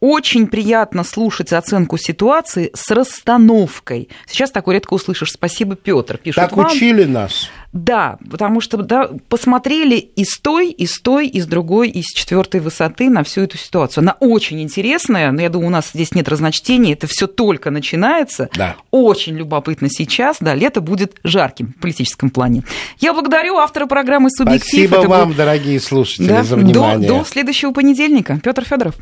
Очень 0.00 0.46
приятно 0.46 1.02
слушать 1.02 1.52
оценку 1.52 1.98
ситуации 1.98 2.70
с 2.74 2.90
расстановкой. 2.90 4.08
Сейчас 4.26 4.50
такое 4.50 4.76
редко 4.76 4.94
услышишь. 4.94 5.32
Спасибо, 5.32 5.74
Петр. 5.74 6.18
Пишет 6.18 6.36
так 6.36 6.56
вам. 6.56 6.66
учили 6.66 7.04
нас. 7.04 7.50
Да, 7.72 8.18
потому 8.30 8.60
что 8.60 8.78
да, 8.78 9.10
посмотрели 9.28 9.96
и 9.96 10.24
с 10.24 10.38
той, 10.38 10.70
и 10.70 10.86
с 10.86 11.00
той, 11.00 11.26
и 11.26 11.40
с 11.40 11.46
другой, 11.46 11.90
и 11.90 12.02
с 12.02 12.06
четвертой 12.14 12.60
высоты 12.60 13.10
на 13.10 13.22
всю 13.24 13.42
эту 13.42 13.58
ситуацию. 13.58 14.02
Она 14.02 14.16
очень 14.20 14.62
интересная, 14.62 15.30
но 15.32 15.42
я 15.42 15.50
думаю, 15.50 15.68
у 15.68 15.72
нас 15.72 15.90
здесь 15.92 16.14
нет 16.14 16.28
разночтений, 16.28 16.94
это 16.94 17.06
все 17.06 17.26
только 17.26 17.70
начинается. 17.70 18.48
Да. 18.54 18.76
Очень 18.90 19.36
любопытно 19.36 19.90
сейчас, 19.90 20.38
да, 20.40 20.54
лето 20.54 20.80
будет 20.80 21.16
жарким 21.24 21.74
в 21.76 21.80
политическом 21.80 22.30
плане. 22.30 22.62
Я 23.00 23.12
благодарю 23.12 23.56
автора 23.56 23.86
программы 23.86 24.30
«Субъектив». 24.30 24.88
Спасибо 24.88 24.98
это 24.98 25.08
вам, 25.08 25.28
был... 25.28 25.36
дорогие 25.36 25.78
слушатели, 25.80 26.28
да, 26.28 26.44
за 26.44 26.56
внимание. 26.56 27.08
До, 27.08 27.18
до 27.18 27.24
следующего 27.24 27.72
понедельника. 27.72 28.40
Петр 28.42 28.64
Федоров. 28.64 28.94